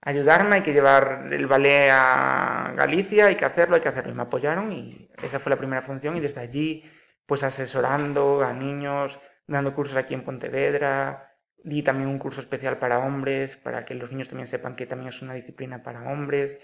[0.00, 4.12] ayudarme, hay que llevar el ballet a Galicia, hay que hacerlo, hay que hacerlo.
[4.12, 6.16] Y me apoyaron y esa fue la primera función.
[6.16, 6.84] Y desde allí,
[7.26, 11.30] pues asesorando a niños, dando cursos aquí en Pontevedra.
[11.62, 15.08] Di también un curso especial para hombres, para que los niños también sepan que también
[15.08, 16.58] es una disciplina para hombres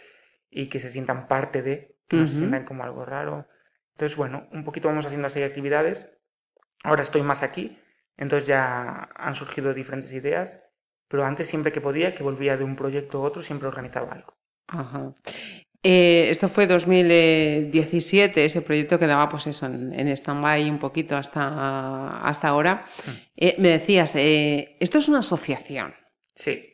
[0.51, 3.49] y que se sientan parte de, que no se sientan como algo raro.
[3.93, 6.11] Entonces, bueno, un poquito vamos haciendo así actividades.
[6.83, 7.79] Ahora estoy más aquí,
[8.17, 10.59] entonces ya han surgido diferentes ideas,
[11.09, 14.37] pero antes siempre que podía, que volvía de un proyecto a otro, siempre organizaba algo.
[14.69, 15.15] Ajá.
[15.83, 22.21] Eh, esto fue 2017, ese proyecto quedaba pues eso, en, en stand-by un poquito hasta,
[22.21, 22.85] hasta ahora.
[23.37, 25.95] Eh, me decías, eh, esto es una asociación.
[26.35, 26.67] Sí.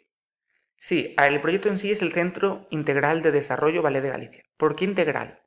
[0.78, 4.44] Sí, el proyecto en sí es el Centro Integral de Desarrollo Ballet de Galicia.
[4.56, 5.40] ¿Por qué integral?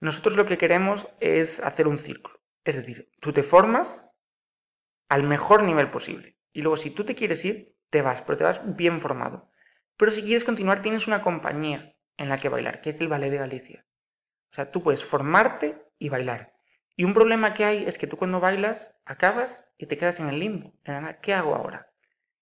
[0.00, 2.35] Nosotros lo que queremos es hacer un círculo.
[2.66, 4.10] Es decir, tú te formas
[5.08, 6.36] al mejor nivel posible.
[6.52, 9.52] Y luego, si tú te quieres ir, te vas, pero te vas bien formado.
[9.96, 13.30] Pero si quieres continuar, tienes una compañía en la que bailar, que es el Ballet
[13.30, 13.86] de Galicia.
[14.50, 16.54] O sea, tú puedes formarte y bailar.
[16.96, 20.28] Y un problema que hay es que tú cuando bailas, acabas y te quedas en
[20.28, 20.74] el limbo.
[21.22, 21.92] ¿Qué hago ahora?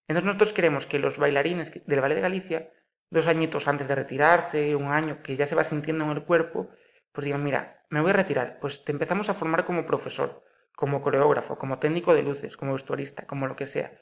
[0.08, 2.72] Entonces nosotros queremos que los bailarines del Ballet de Galicia,
[3.10, 6.70] dos añitos antes de retirarse, un año que ya se va sintiendo en el cuerpo,
[7.12, 10.42] pues digan, mira, me voy a retirar, pues te empezamos a formar como profesor,
[10.74, 13.92] como coreógrafo, como técnico de luces, como vestuarista, como lo que sea.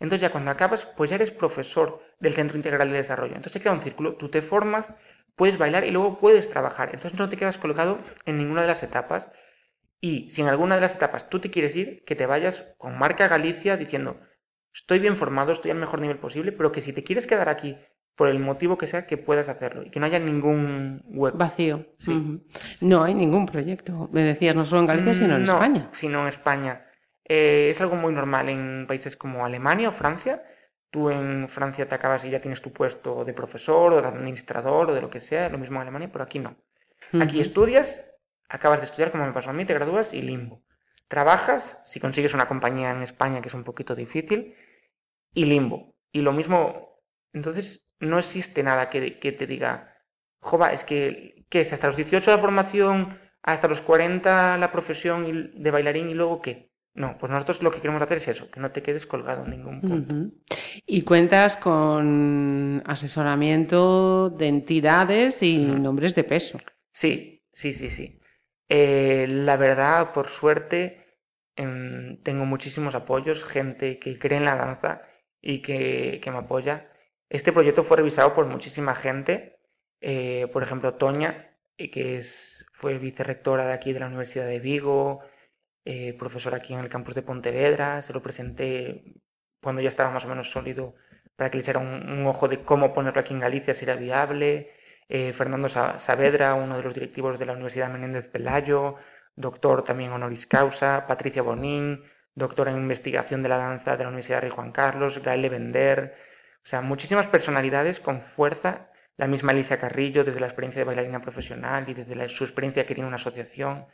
[0.00, 3.34] Entonces ya cuando acabas, pues ya eres profesor del Centro Integral de Desarrollo.
[3.34, 4.94] Entonces se queda un círculo, tú te formas,
[5.36, 6.88] puedes bailar y luego puedes trabajar.
[6.94, 9.30] Entonces no te quedas colgado en ninguna de las etapas.
[10.00, 12.96] Y si en alguna de las etapas tú te quieres ir, que te vayas con
[12.96, 14.20] marca Galicia diciendo,
[14.72, 17.76] estoy bien formado, estoy al mejor nivel posible, pero que si te quieres quedar aquí
[18.14, 21.36] por el motivo que sea, que puedas hacerlo y que no haya ningún hueco.
[21.36, 21.86] Vacío.
[21.98, 22.40] Sí.
[22.80, 24.08] No hay ningún proyecto.
[24.12, 25.90] Me decías, no solo en Galicia, sino en Mm, No, España.
[25.92, 26.86] Sino en España.
[27.26, 30.42] Eh, es algo muy normal en países como Alemania o Francia.
[30.90, 34.90] Tú en Francia te acabas y ya tienes tu puesto de profesor o de administrador
[34.90, 36.56] o de lo que sea, lo mismo en Alemania, pero aquí no.
[37.20, 38.06] Aquí estudias,
[38.48, 40.62] acabas de estudiar como me pasó a mí, te gradúas y limbo.
[41.08, 44.54] Trabajas, si consigues una compañía en España que es un poquito difícil,
[45.34, 45.94] y limbo.
[46.12, 47.00] Y lo mismo,
[47.32, 49.94] entonces no existe nada que, que te diga,
[50.40, 51.72] jova, es que, ¿qué es?
[51.72, 56.74] ¿Hasta los 18 la formación, hasta los 40 la profesión de bailarín y luego qué?
[56.94, 59.50] No, pues nosotros lo que queremos hacer es eso, que no te quedes colgado en
[59.50, 60.32] ningún punto.
[60.86, 66.58] Y cuentas con asesoramiento de entidades y nombres de peso.
[66.92, 68.20] Sí, sí, sí, sí.
[68.68, 71.18] Eh, la verdad, por suerte,
[71.56, 75.02] em, tengo muchísimos apoyos, gente que cree en la danza
[75.40, 76.92] y que, que me apoya.
[77.34, 79.58] Este proyecto fue revisado por muchísima gente.
[80.00, 84.60] eh, por ejemplo, Toña, eh, que es, fue vicerrectora de aquí de la Universidad de
[84.60, 85.20] Vigo,
[85.84, 88.02] eh, profesora aquí en el campus de Pontevedra.
[88.02, 89.02] Se lo presenté
[89.62, 90.94] cuando ya estaba más o menos sólido
[91.36, 94.70] para que le echara un, ojo de cómo ponerlo aquí en Galicia, si era viable
[95.08, 98.94] eh, Fernando Sa- Saavedra, uno de los directivos de la Universidad Menéndez Pelayo,
[99.34, 102.04] doctor también honoris causa, Patricia Bonín,
[102.36, 106.14] doctora en investigación de la danza de la Universidad Rey Juan Carlos, Gael Bender,
[106.64, 111.20] o sea, muchísimas personalidades con fuerza, la misma Elisa Carrillo desde la experiencia de bailarina
[111.20, 113.86] profesional y desde la- su experiencia que tiene una asociación,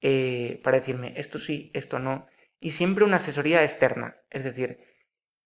[0.00, 2.26] eh, para decirme esto sí, esto no,
[2.60, 4.78] y siempre una asesoría externa, es decir,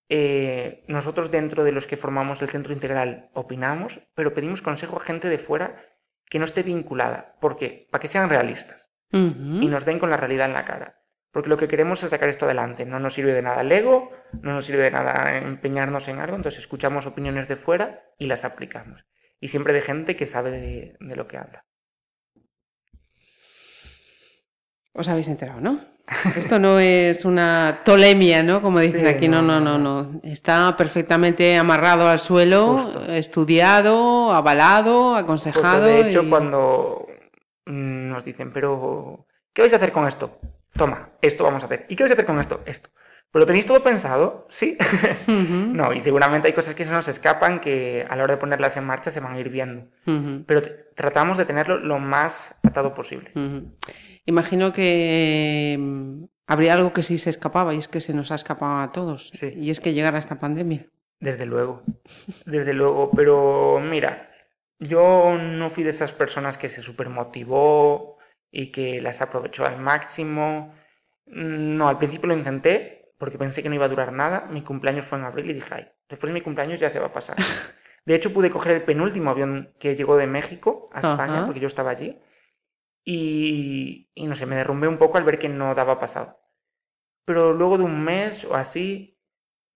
[0.09, 5.05] eh, nosotros dentro de los que formamos el centro integral opinamos, pero pedimos consejo a
[5.05, 5.85] gente de fuera
[6.29, 7.37] que no esté vinculada.
[7.41, 7.89] ¿Por qué?
[7.91, 8.91] Para que sean realistas
[9.63, 11.02] y nos den con la realidad en la cara.
[11.33, 12.85] Porque lo que queremos es sacar esto adelante.
[12.85, 14.11] No nos sirve de nada el ego,
[14.43, 18.45] no nos sirve de nada empeñarnos en algo, entonces escuchamos opiniones de fuera y las
[18.45, 19.05] aplicamos.
[19.41, 21.65] Y siempre de gente que sabe de, de lo que habla.
[24.95, 25.81] Os habéis enterado, ¿no?
[26.37, 28.61] Esto no es una tolemia, ¿no?
[28.61, 30.21] Como dicen Sí, aquí, no, no, no, no.
[30.23, 33.07] Está perfectamente amarrado al suelo, Justo.
[33.13, 35.85] estudiado, avalado, Justo, aconsejado.
[35.87, 37.07] de hecho, y- cuando
[37.65, 40.39] nos dicen, pero, ¿qué vais a hacer con esto?
[40.75, 41.87] Toma, esto vamos a hacer.
[41.89, 42.63] ¿Y qué vais a hacer con esto?
[42.67, 42.91] Esto.
[43.31, 44.47] ¿Pero lo tenéis todo pensado?
[44.51, 44.77] Sí.
[45.27, 48.77] No, y seguramente hay cosas que se nos escapan que a la hora de ponerlas
[48.77, 49.89] en marcha se van a ir viendo.
[50.47, 50.63] Pero
[50.95, 53.33] tratamos de tenerlo lo más atado posible.
[54.27, 58.35] Imagino que mm, habría algo que sí se escapaba y es que se nos ha
[58.35, 59.31] escapado a todos.
[59.35, 59.53] Sí.
[59.57, 60.87] Y es que llegara esta pandemia.
[61.19, 61.83] Desde luego,
[62.47, 63.11] desde luego.
[63.13, 64.31] Pero mira,
[64.79, 68.12] yo no fui de esas personas que se supermotivó
[68.53, 70.75] y que las aprovechó al máximo.
[71.27, 74.47] No, al principio lo intenté porque pensé que no iba a durar nada.
[74.51, 77.07] Mi cumpleaños fue en abril y dije, ay, después de mi cumpleaños ya se va
[77.07, 77.37] a pasar.
[78.05, 81.45] De hecho, pude coger el penúltimo avión que llegó de México a España Ajá.
[81.47, 82.21] porque yo estaba allí.
[83.05, 86.41] Y, y no sé, me derrumbé un poco al ver que no daba pasado.
[87.25, 89.21] Pero luego de un mes o así,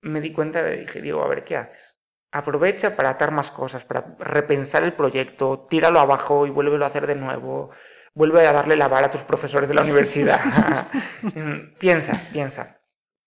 [0.00, 2.00] me di cuenta de, dije, Diego, a ver, ¿qué haces?
[2.32, 7.06] Aprovecha para atar más cosas, para repensar el proyecto, tíralo abajo y vuélvelo a hacer
[7.06, 7.70] de nuevo.
[8.16, 10.40] Vuelve a darle la vara a tus profesores de la universidad.
[11.78, 12.80] Piensa, piensa.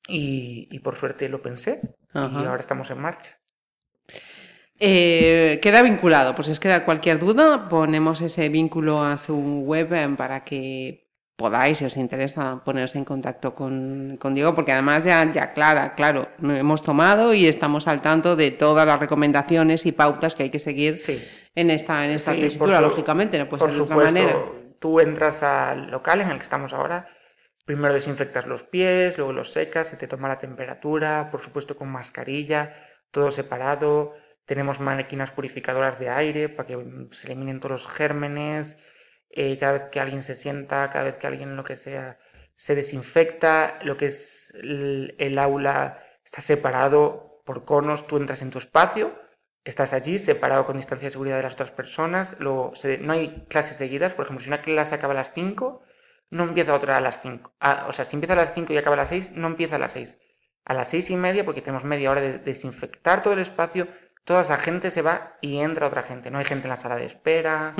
[0.07, 1.79] Y, y por suerte lo pensé
[2.13, 3.37] y ahora estamos en marcha.
[4.79, 9.93] Eh, queda vinculado, pues si os queda cualquier duda, ponemos ese vínculo a su web
[9.93, 15.03] eh, para que podáis, si os interesa, poneros en contacto con, con Diego, porque además
[15.03, 19.91] ya, ya clara, claro, hemos tomado y estamos al tanto de todas las recomendaciones y
[19.91, 21.21] pautas que hay que seguir Sí.
[21.55, 23.95] en esta, en esta Sí, tesitura, por su- lógicamente, no puede Por ser de otra
[23.97, 24.35] manera.
[24.79, 27.07] Tú entras al local en el que estamos ahora,
[27.65, 31.89] primero desinfectas los pies, luego los secas, se te toma la temperatura, por supuesto con
[31.89, 32.75] mascarilla,
[33.11, 34.13] todo separado.
[34.45, 38.77] Tenemos máquinas purificadoras de aire para que mm, se eliminen todos los gérmenes.
[39.29, 42.17] eh, cada vez que alguien se sienta, cada vez que alguien lo que sea
[42.55, 48.49] se desinfecta, lo que es el, el aula está separado por conos, tú entras en
[48.51, 49.17] tu espacio,
[49.69, 53.45] estás allí separado con distancia de seguridad de las otras personas, luego se- no hay
[53.49, 55.83] clases seguidas, por ejemplo, si una clase acaba a las 5,
[56.29, 57.53] no empieza otra a las 5.
[57.59, 59.75] Ah, o sea, si empieza a las 5 y acaba a las 6, no empieza
[59.77, 60.19] a las 6.
[60.65, 63.87] A las 6 y media, porque tenemos media hora de desinfectar todo el espacio,
[64.25, 66.29] toda esa gente se va y entra otra gente.
[66.29, 67.73] No hay gente en la sala de espera.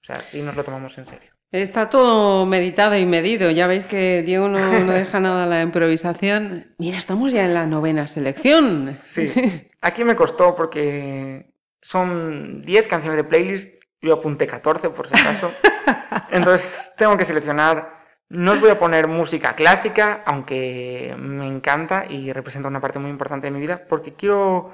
[0.00, 1.30] O sea, sí nos lo tomamos en serio.
[1.50, 3.50] Está todo meditado y medido.
[3.50, 6.74] Ya veis que Diego no, no deja nada a la improvisación.
[6.78, 8.96] Mira, estamos ya en la novena selección.
[8.98, 9.32] Sí.
[9.80, 13.82] Aquí me costó porque son 10 canciones de playlist.
[14.00, 15.52] Yo apunté 14 por si acaso.
[16.30, 18.02] Entonces tengo que seleccionar.
[18.28, 23.10] No os voy a poner música clásica, aunque me encanta y representa una parte muy
[23.10, 24.72] importante de mi vida, porque quiero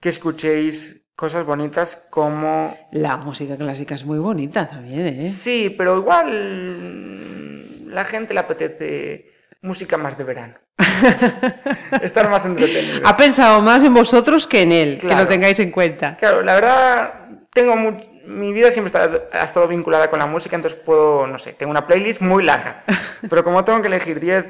[0.00, 2.76] que escuchéis cosas bonitas como...
[2.92, 5.24] La música clásica es muy bonita también, ¿eh?
[5.24, 9.32] Sí, pero igual la gente le apetece
[9.62, 10.54] música más de verano.
[12.02, 13.00] Estar más entretenido.
[13.04, 15.22] Ha pensado más en vosotros que en él, que Claro.
[15.22, 16.16] lo tengáis en cuenta.
[16.16, 17.14] Claro, la verdad,
[17.52, 21.38] tengo mu- mi vida siempre está- ha estado vinculada con la música, entonces puedo, no
[21.38, 22.84] sé, tengo una playlist muy larga.
[23.30, 24.44] Pero como tengo que elegir 10,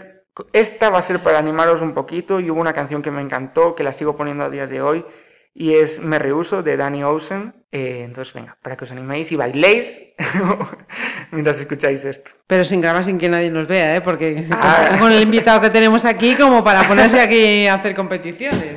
[0.52, 3.74] esta va a ser para animaros un poquito y hubo una canción que me encantó,
[3.74, 5.04] que la sigo poniendo a día de hoy,
[5.58, 7.54] y es Me Rehuso de Danny Ocean.
[7.72, 10.00] Eh, entonces, venga, para que os animéis y bailéis
[11.30, 12.30] mientras escucháis esto.
[12.46, 14.00] Pero sin grabar sin que nadie nos vea, ¿eh?
[14.02, 14.96] Porque Ah.
[15.00, 18.76] con el invitado que tenemos aquí, como para ponerse aquí a hacer competiciones.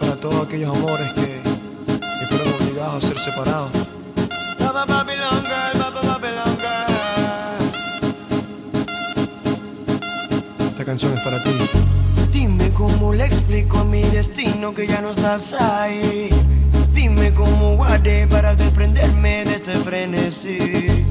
[0.00, 1.40] Para todos aquellos amores que,
[2.20, 3.70] que fueron obligados a ser separados.
[12.32, 16.30] Dime cómo le explico a mi destino que ya no estás ahí.
[16.92, 21.06] Dime cómo guardé para desprenderme de este frenesí.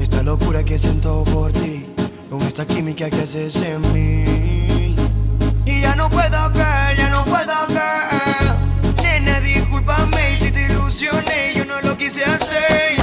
[0.00, 1.84] Esta locura que siento por ti,
[2.30, 4.96] con esta química que haces en mí.
[5.66, 9.02] Y ya no puedo, girl, ya no puedo, girl.
[9.02, 12.97] Nena, discúlpame si te ilusioné, yo no lo quise hacer.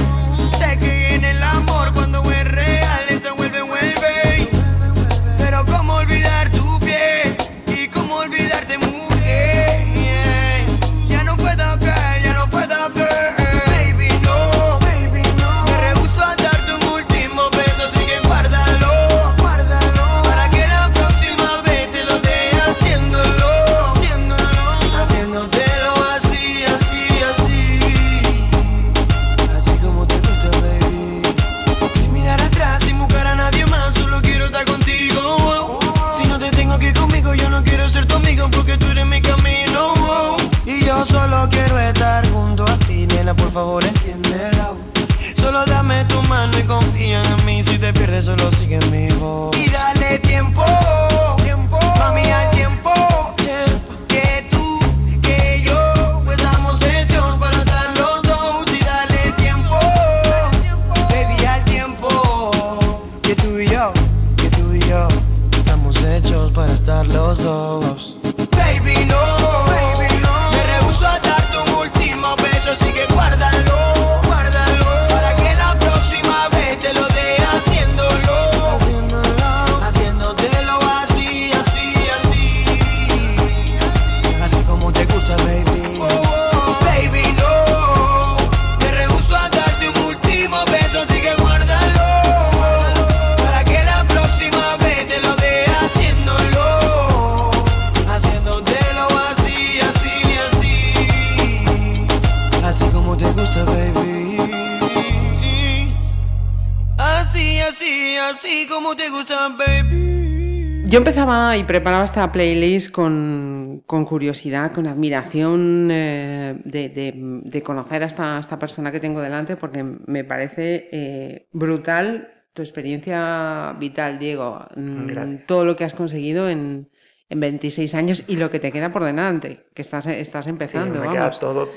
[110.96, 117.12] Yo empezaba y preparaba esta playlist con, con curiosidad, con admiración eh, de, de-
[117.44, 122.62] de conocer a esta, esta persona que tengo delante, porque me parece eh, brutal tu
[122.62, 124.64] experiencia vital, Diego.
[124.74, 125.46] Mm, Gracias.
[125.46, 126.88] Todo lo que has conseguido en,
[127.28, 130.94] en 26 años y lo que te queda por delante, que estás, estás Sí, empezando.
[130.94, 131.12] me vamos.
[131.14, 131.68] queda todo,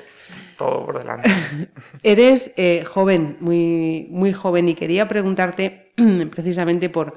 [0.57, 1.29] todo por delante.
[2.03, 5.91] Eres eh, joven, muy, muy joven, y quería preguntarte
[6.31, 7.15] precisamente por,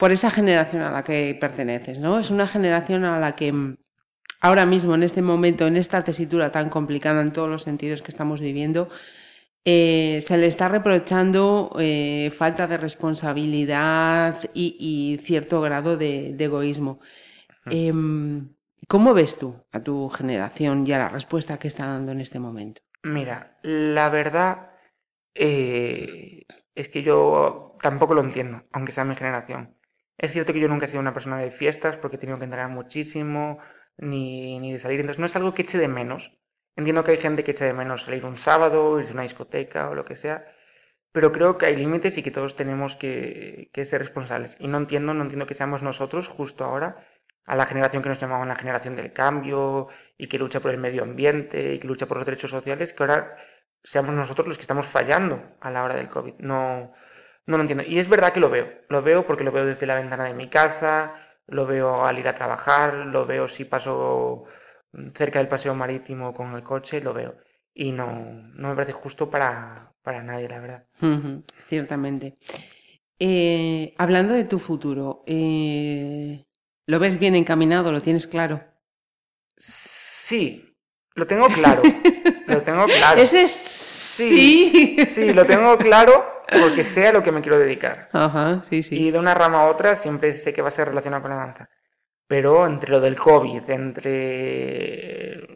[0.00, 2.18] por esa generación a la que perteneces, ¿no?
[2.18, 3.76] Es una generación a la que mm,
[4.40, 8.10] ahora mismo, en este momento, en esta tesitura tan complicada en todos los sentidos que
[8.10, 8.88] estamos viviendo,
[9.66, 16.44] eh, se le está reprochando eh, falta de responsabilidad y, y cierto grado de, de
[16.46, 17.00] egoísmo.
[17.66, 18.54] Em,
[18.88, 22.38] ¿Cómo ves tú a tu generación y a la respuesta que está dando en este
[22.38, 22.80] momento?
[23.02, 24.70] Mira, la verdad
[25.34, 29.76] eh, es que yo tampoco lo entiendo, aunque sea mi generación.
[30.20, 32.44] Es cierto que yo nunca he sido una persona de fiestas porque he tenido que
[32.44, 33.58] entrenar muchísimo,
[33.96, 36.36] ni, ni de salir, entonces no es algo que eche de menos.
[36.76, 39.88] Entiendo que hay gente que echa de menos salir un sábado, irse a una discoteca
[39.88, 40.44] o lo que sea,
[41.12, 44.56] pero creo que hay límites y que todos tenemos que, que ser responsables.
[44.60, 47.06] Y no entiendo, no entiendo que seamos nosotros justo ahora,
[47.46, 49.88] a la generación que nos llamaban la generación del cambio
[50.18, 53.02] y que lucha por el medio ambiente y que lucha por los derechos sociales, que
[53.02, 53.36] ahora
[53.82, 56.34] seamos nosotros los que estamos fallando a la hora del COVID.
[56.40, 56.92] No,
[57.46, 57.84] no lo entiendo.
[57.86, 58.68] Y es verdad que lo veo.
[58.88, 61.14] Lo veo porque lo veo desde la ventana de mi casa,
[61.46, 64.44] lo veo al ir a trabajar, lo veo si paso
[65.14, 67.36] cerca del paseo marítimo con el coche, lo veo.
[67.74, 68.06] Y no,
[68.54, 70.86] no me parece justo para, para nadie, la verdad.
[71.68, 72.34] Ciertamente.
[73.18, 76.44] Eh, hablando de tu futuro, eh,
[76.86, 77.92] ¿lo ves bien encaminado?
[77.92, 78.64] ¿Lo tienes claro?
[79.56, 80.74] Sí,
[81.14, 81.82] lo tengo claro.
[82.46, 83.20] lo tengo claro.
[83.20, 84.96] Ese es sí.
[85.04, 88.08] Sí, lo tengo claro porque sé a lo que me quiero dedicar.
[88.12, 88.96] Ajá, sí, sí.
[88.96, 91.36] Y de una rama a otra siempre sé que va a ser relacionado con la
[91.36, 91.68] danza.
[92.26, 95.46] Pero entre lo del COVID, entre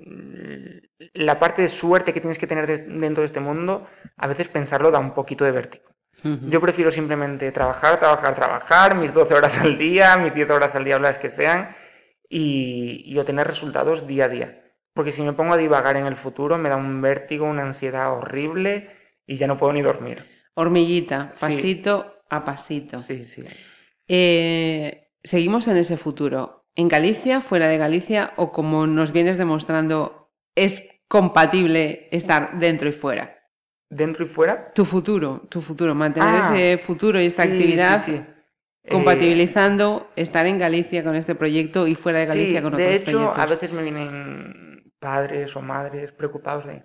[1.13, 4.91] la parte de suerte que tienes que tener dentro de este mundo, a veces pensarlo
[4.91, 5.85] da un poquito de vértigo.
[6.25, 6.49] Ujú.
[6.49, 10.85] Yo prefiero simplemente trabajar, trabajar, trabajar, mis 12 horas al día, mis 10 horas al
[10.85, 11.77] día, las que sean,
[12.29, 14.65] y, y obtener resultados día a día.
[14.95, 18.13] Porque si me pongo a divagar en el futuro, me da un vértigo, una ansiedad
[18.13, 18.91] horrible
[19.27, 20.34] y ya no puedo ni dormir.
[20.55, 21.41] Hormiguita, Sí.
[21.41, 22.99] pasito a pasito.
[22.99, 23.45] Sí, sí.
[24.09, 26.67] Eh, seguimos en ese futuro.
[26.77, 32.93] ¿En Galicia, fuera de Galicia o como nos vienes demostrando, es compatible estar dentro y
[32.93, 33.39] fuera?
[33.89, 34.65] Dentro y fuera.
[34.75, 38.25] Tu futuro, tu futuro, mantener Ah, ese futuro y esta sí, actividad sí, sí.
[38.87, 42.97] Eh, compatibilizando estar en Galicia con este proyecto y fuera de Galicia con otros de
[42.97, 43.39] hecho, proyectos.
[43.39, 46.83] a veces me vienen padres o madres preocupados de,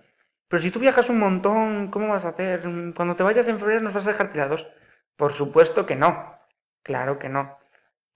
[0.50, 2.62] pero si tú viajas un montón, ¿cómo vas a hacer?
[2.96, 4.68] Cuando te vayas en febrero nos vas a dejar tirados.
[5.16, 6.36] Por supuesto que no,
[6.84, 7.58] claro que no.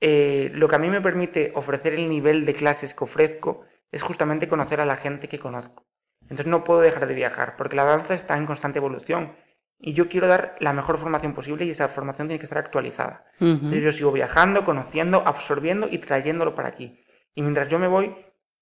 [0.01, 4.01] Eh, lo que a mí me permite ofrecer el nivel de clases que ofrezco es
[4.01, 5.85] justamente conocer a la gente que conozco.
[6.23, 9.35] Entonces no puedo dejar de viajar, porque la danza está en constante evolución.
[9.77, 13.26] Y yo quiero dar la mejor formación posible y esa formación tiene que estar actualizada.
[13.39, 13.51] Ujú.
[13.51, 16.99] Entonces yo sigo viajando, conociendo, absorbiendo y trayéndolo para aquí.
[17.35, 18.15] Y mientras yo me voy,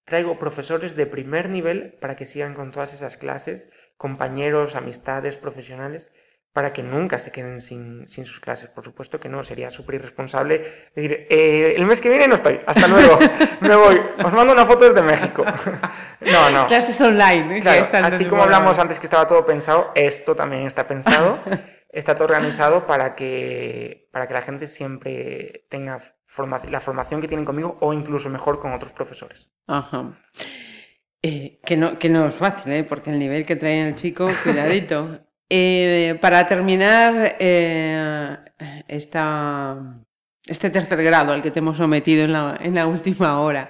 [0.04, 6.10] traigo profesores de primer nivel para que sigan con todas esas clases, compañeros, amistades, profesionales,
[6.52, 8.68] para que nunca se queden sin, sin sus clases.
[8.68, 12.58] Por supuesto que no, sería súper irresponsable decir, "Eh, el mes que viene no estoy,
[12.66, 13.18] hasta luego,
[13.60, 15.44] me voy, os mando una foto desde México.
[16.20, 16.66] no, no.
[16.66, 17.56] Clases online.
[17.56, 17.60] ¿eh?
[17.60, 21.40] Claro, así como hablamos antes que estaba todo pensado, esto también está pensado,
[21.88, 26.00] está todo organizado para que, para que la gente siempre tenga
[26.70, 29.50] la formación que tienen conmigo o incluso mejor con otros profesores.
[29.66, 30.18] Ajá.
[31.22, 32.84] Eh, que, no, que no es fácil, ¿eh?
[32.84, 35.20] porque el nivel que trae el chico, cuidadito.
[35.48, 37.36] Eh, para terminar
[38.88, 40.04] esta,
[40.46, 43.68] este tercer grado al que te hemos sometido en la, en la última hora,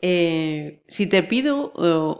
[0.00, 1.72] si te pido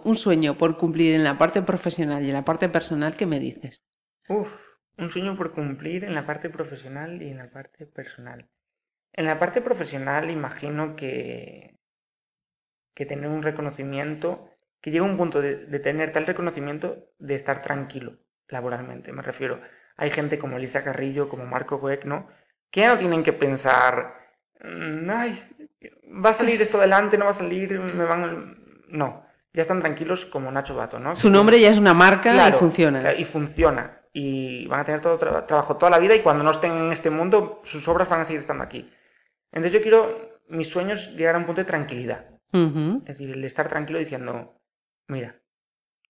[0.04, 3.40] un sueño por cumplir en la parte profesional y en la parte personal, ¿qué me
[3.40, 3.86] dices?
[4.28, 4.54] Uf,
[4.98, 8.50] un sueño por cumplir en la parte profesional y en la parte personal.
[9.12, 11.76] En la parte profesional imagino que,
[12.94, 14.48] que tener un reconocimiento,
[14.80, 18.18] que llega un punto de, de tener tal reconocimiento de estar tranquilo
[18.48, 19.12] laboralmente.
[19.12, 19.60] Me refiero,
[19.96, 22.28] hay gente como Elisa Carrillo, como Marco Boecno,
[22.70, 24.14] que ya no tienen que pensar,
[24.62, 25.42] "Mm, ay,
[26.24, 28.56] va a salir esto adelante, no va a salir, me van...
[28.88, 31.14] No, ya están tranquilos como Nacho Bato, ¿no?
[31.14, 33.00] Su nombre ya es una marca Claro, y funciona.
[33.00, 34.00] claro, y funciona.
[34.12, 36.92] Y van a tener todo tra- trabajo toda la vida y cuando no estén en
[36.92, 38.92] este mundo, sus obras van a seguir estando aquí.
[39.52, 42.26] Entonces yo quiero, mis sueños, llegar a un punto de tranquilidad.
[42.52, 44.60] Es decir, el estar tranquilo diciendo,
[45.06, 45.40] mira,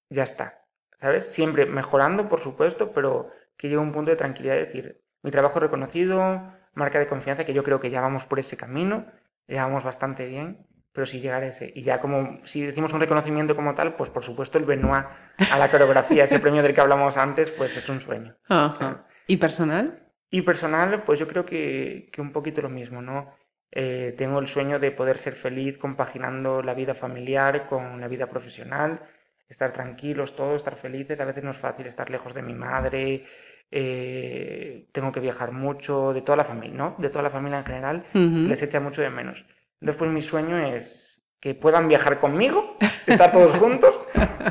[0.09, 0.65] ya está.
[1.01, 1.27] ¿Sabes?
[1.27, 5.31] Siempre mejorando, por supuesto, pero que llegue a un punto de tranquilidad de decir, mi
[5.31, 6.43] trabajo es reconocido,
[6.75, 9.07] marca de confianza, que yo creo que ya vamos por ese camino,
[9.49, 11.73] ya vamos bastante bien, pero si llegar a ese.
[11.75, 15.07] Y ya como, si decimos un reconocimiento como tal, pues por supuesto el Benoit
[15.51, 18.37] a la coreografía, ese premio del que hablamos antes, pues es un sueño.
[18.49, 19.07] Ajá.
[19.27, 20.10] ¿Y personal?
[20.31, 23.35] Y personal, pues yo creo que, que un poquito lo mismo, ¿no?
[23.73, 28.29] Eh, tengo el sueño de poder ser feliz compaginando la vida familiar con la vida
[28.29, 29.03] profesional,
[29.49, 31.21] estar tranquilos todos, estar felices.
[31.21, 33.25] A veces no es fácil estar lejos de mi madre,
[33.71, 36.95] eh, tengo que viajar mucho, de toda la familia, ¿no?
[36.99, 38.05] De toda la familia en general,
[38.35, 39.45] se les echa mucho de menos.
[39.81, 42.77] Entonces, pues mi sueño es que puedan viajar conmigo,
[43.07, 44.01] estar todos juntos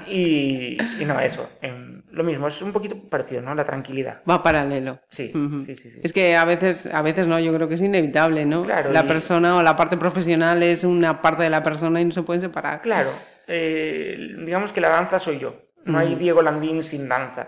[0.07, 1.49] y, y no, eso.
[1.61, 1.78] em,
[2.11, 3.53] lo mismo, es un poquito parecido, ¿no?
[3.56, 4.22] La tranquilidad.
[4.30, 4.99] Va paralelo.
[5.10, 5.31] Sí,
[5.65, 5.99] sí, sí, sí.
[6.03, 8.64] Es que a veces, a veces no, yo creo que es inevitable, ¿no?
[8.64, 12.06] Claro, la y- persona o la parte profesional es una parte de la persona y
[12.06, 12.81] no se pueden separar.
[12.81, 13.11] Claro,
[13.48, 15.56] eh, digamos que la danza soy yo.
[15.86, 16.15] No hay.
[16.15, 17.48] Diego Landín sin danza.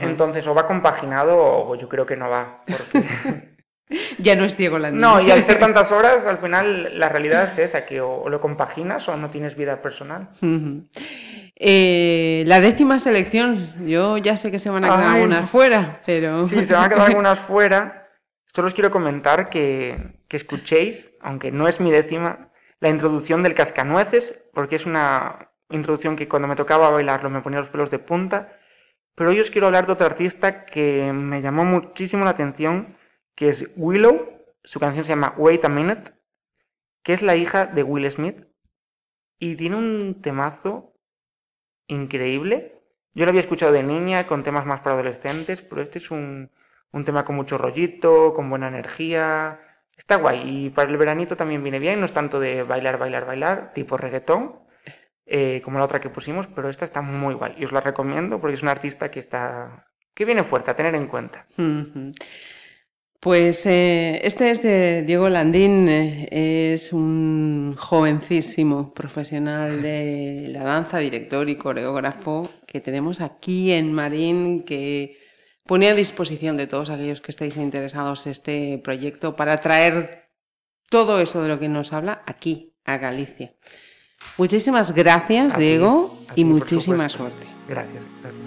[0.00, 2.62] Entonces, o va compaginado o yo creo que no va.
[2.66, 3.49] porque-
[4.18, 5.00] Ya no es Diego Landín.
[5.00, 8.40] no, y al ser tantas horas, al final la realidad es esa, que o, lo
[8.40, 10.28] compaginas o no tienes vida personal.
[11.56, 15.22] Eh, la décima selección, yo ya sé que se van a quedar Ay.
[15.22, 16.42] algunas fuera, pero...
[16.42, 18.08] Sí, se van a quedar algunas fuera.
[18.46, 22.50] Solo os quiero comentar que, que escuchéis, aunque no es mi décima,
[22.80, 27.60] la introducción del cascanueces, porque es una introducción que cuando me tocaba bailarlo me ponía
[27.60, 28.56] los pelos de punta.
[29.14, 32.96] Pero hoy os quiero hablar de otra artista que me llamó muchísimo la atención,
[33.40, 34.44] que es Willow.
[34.62, 36.10] Su canción se llama Wait a Minute,
[37.02, 38.44] que es la hija de Will Smith.
[39.38, 40.92] Y tiene un temazo
[41.86, 42.82] increíble.
[43.14, 46.50] Yo lo había escuchado de niña con temas más para adolescentes, pero este es un,
[46.92, 49.58] un tema con mucho rollito, con buena energía.
[49.96, 50.66] Está guay.
[50.66, 51.98] Y para el veranito también viene bien.
[51.98, 54.58] No es tanto de bailar, bailar, bailar, tipo reggaetón,
[55.24, 57.54] eh, como la otra que pusimos, pero esta está muy guay.
[57.56, 59.86] Y os la recomiendo porque es una artista que está.
[60.12, 61.46] que viene fuerte, a tener en cuenta.
[63.20, 70.96] Pues eh, este es de Diego Landín, eh, es un jovencísimo profesional de la danza,
[70.98, 75.18] director y coreógrafo que tenemos aquí en Marín, que
[75.66, 80.30] pone a disposición de todos aquellos que estéis interesados este proyecto para traer
[80.88, 83.52] todo eso de lo que nos habla aquí, a Galicia.
[84.38, 87.46] Muchísimas gracias, A Diego, ti, y muchísima suerte.
[87.68, 88.02] Gracias.
[88.22, 88.39] gracias,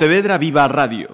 [0.00, 1.09] Pontevedra Viva Radio.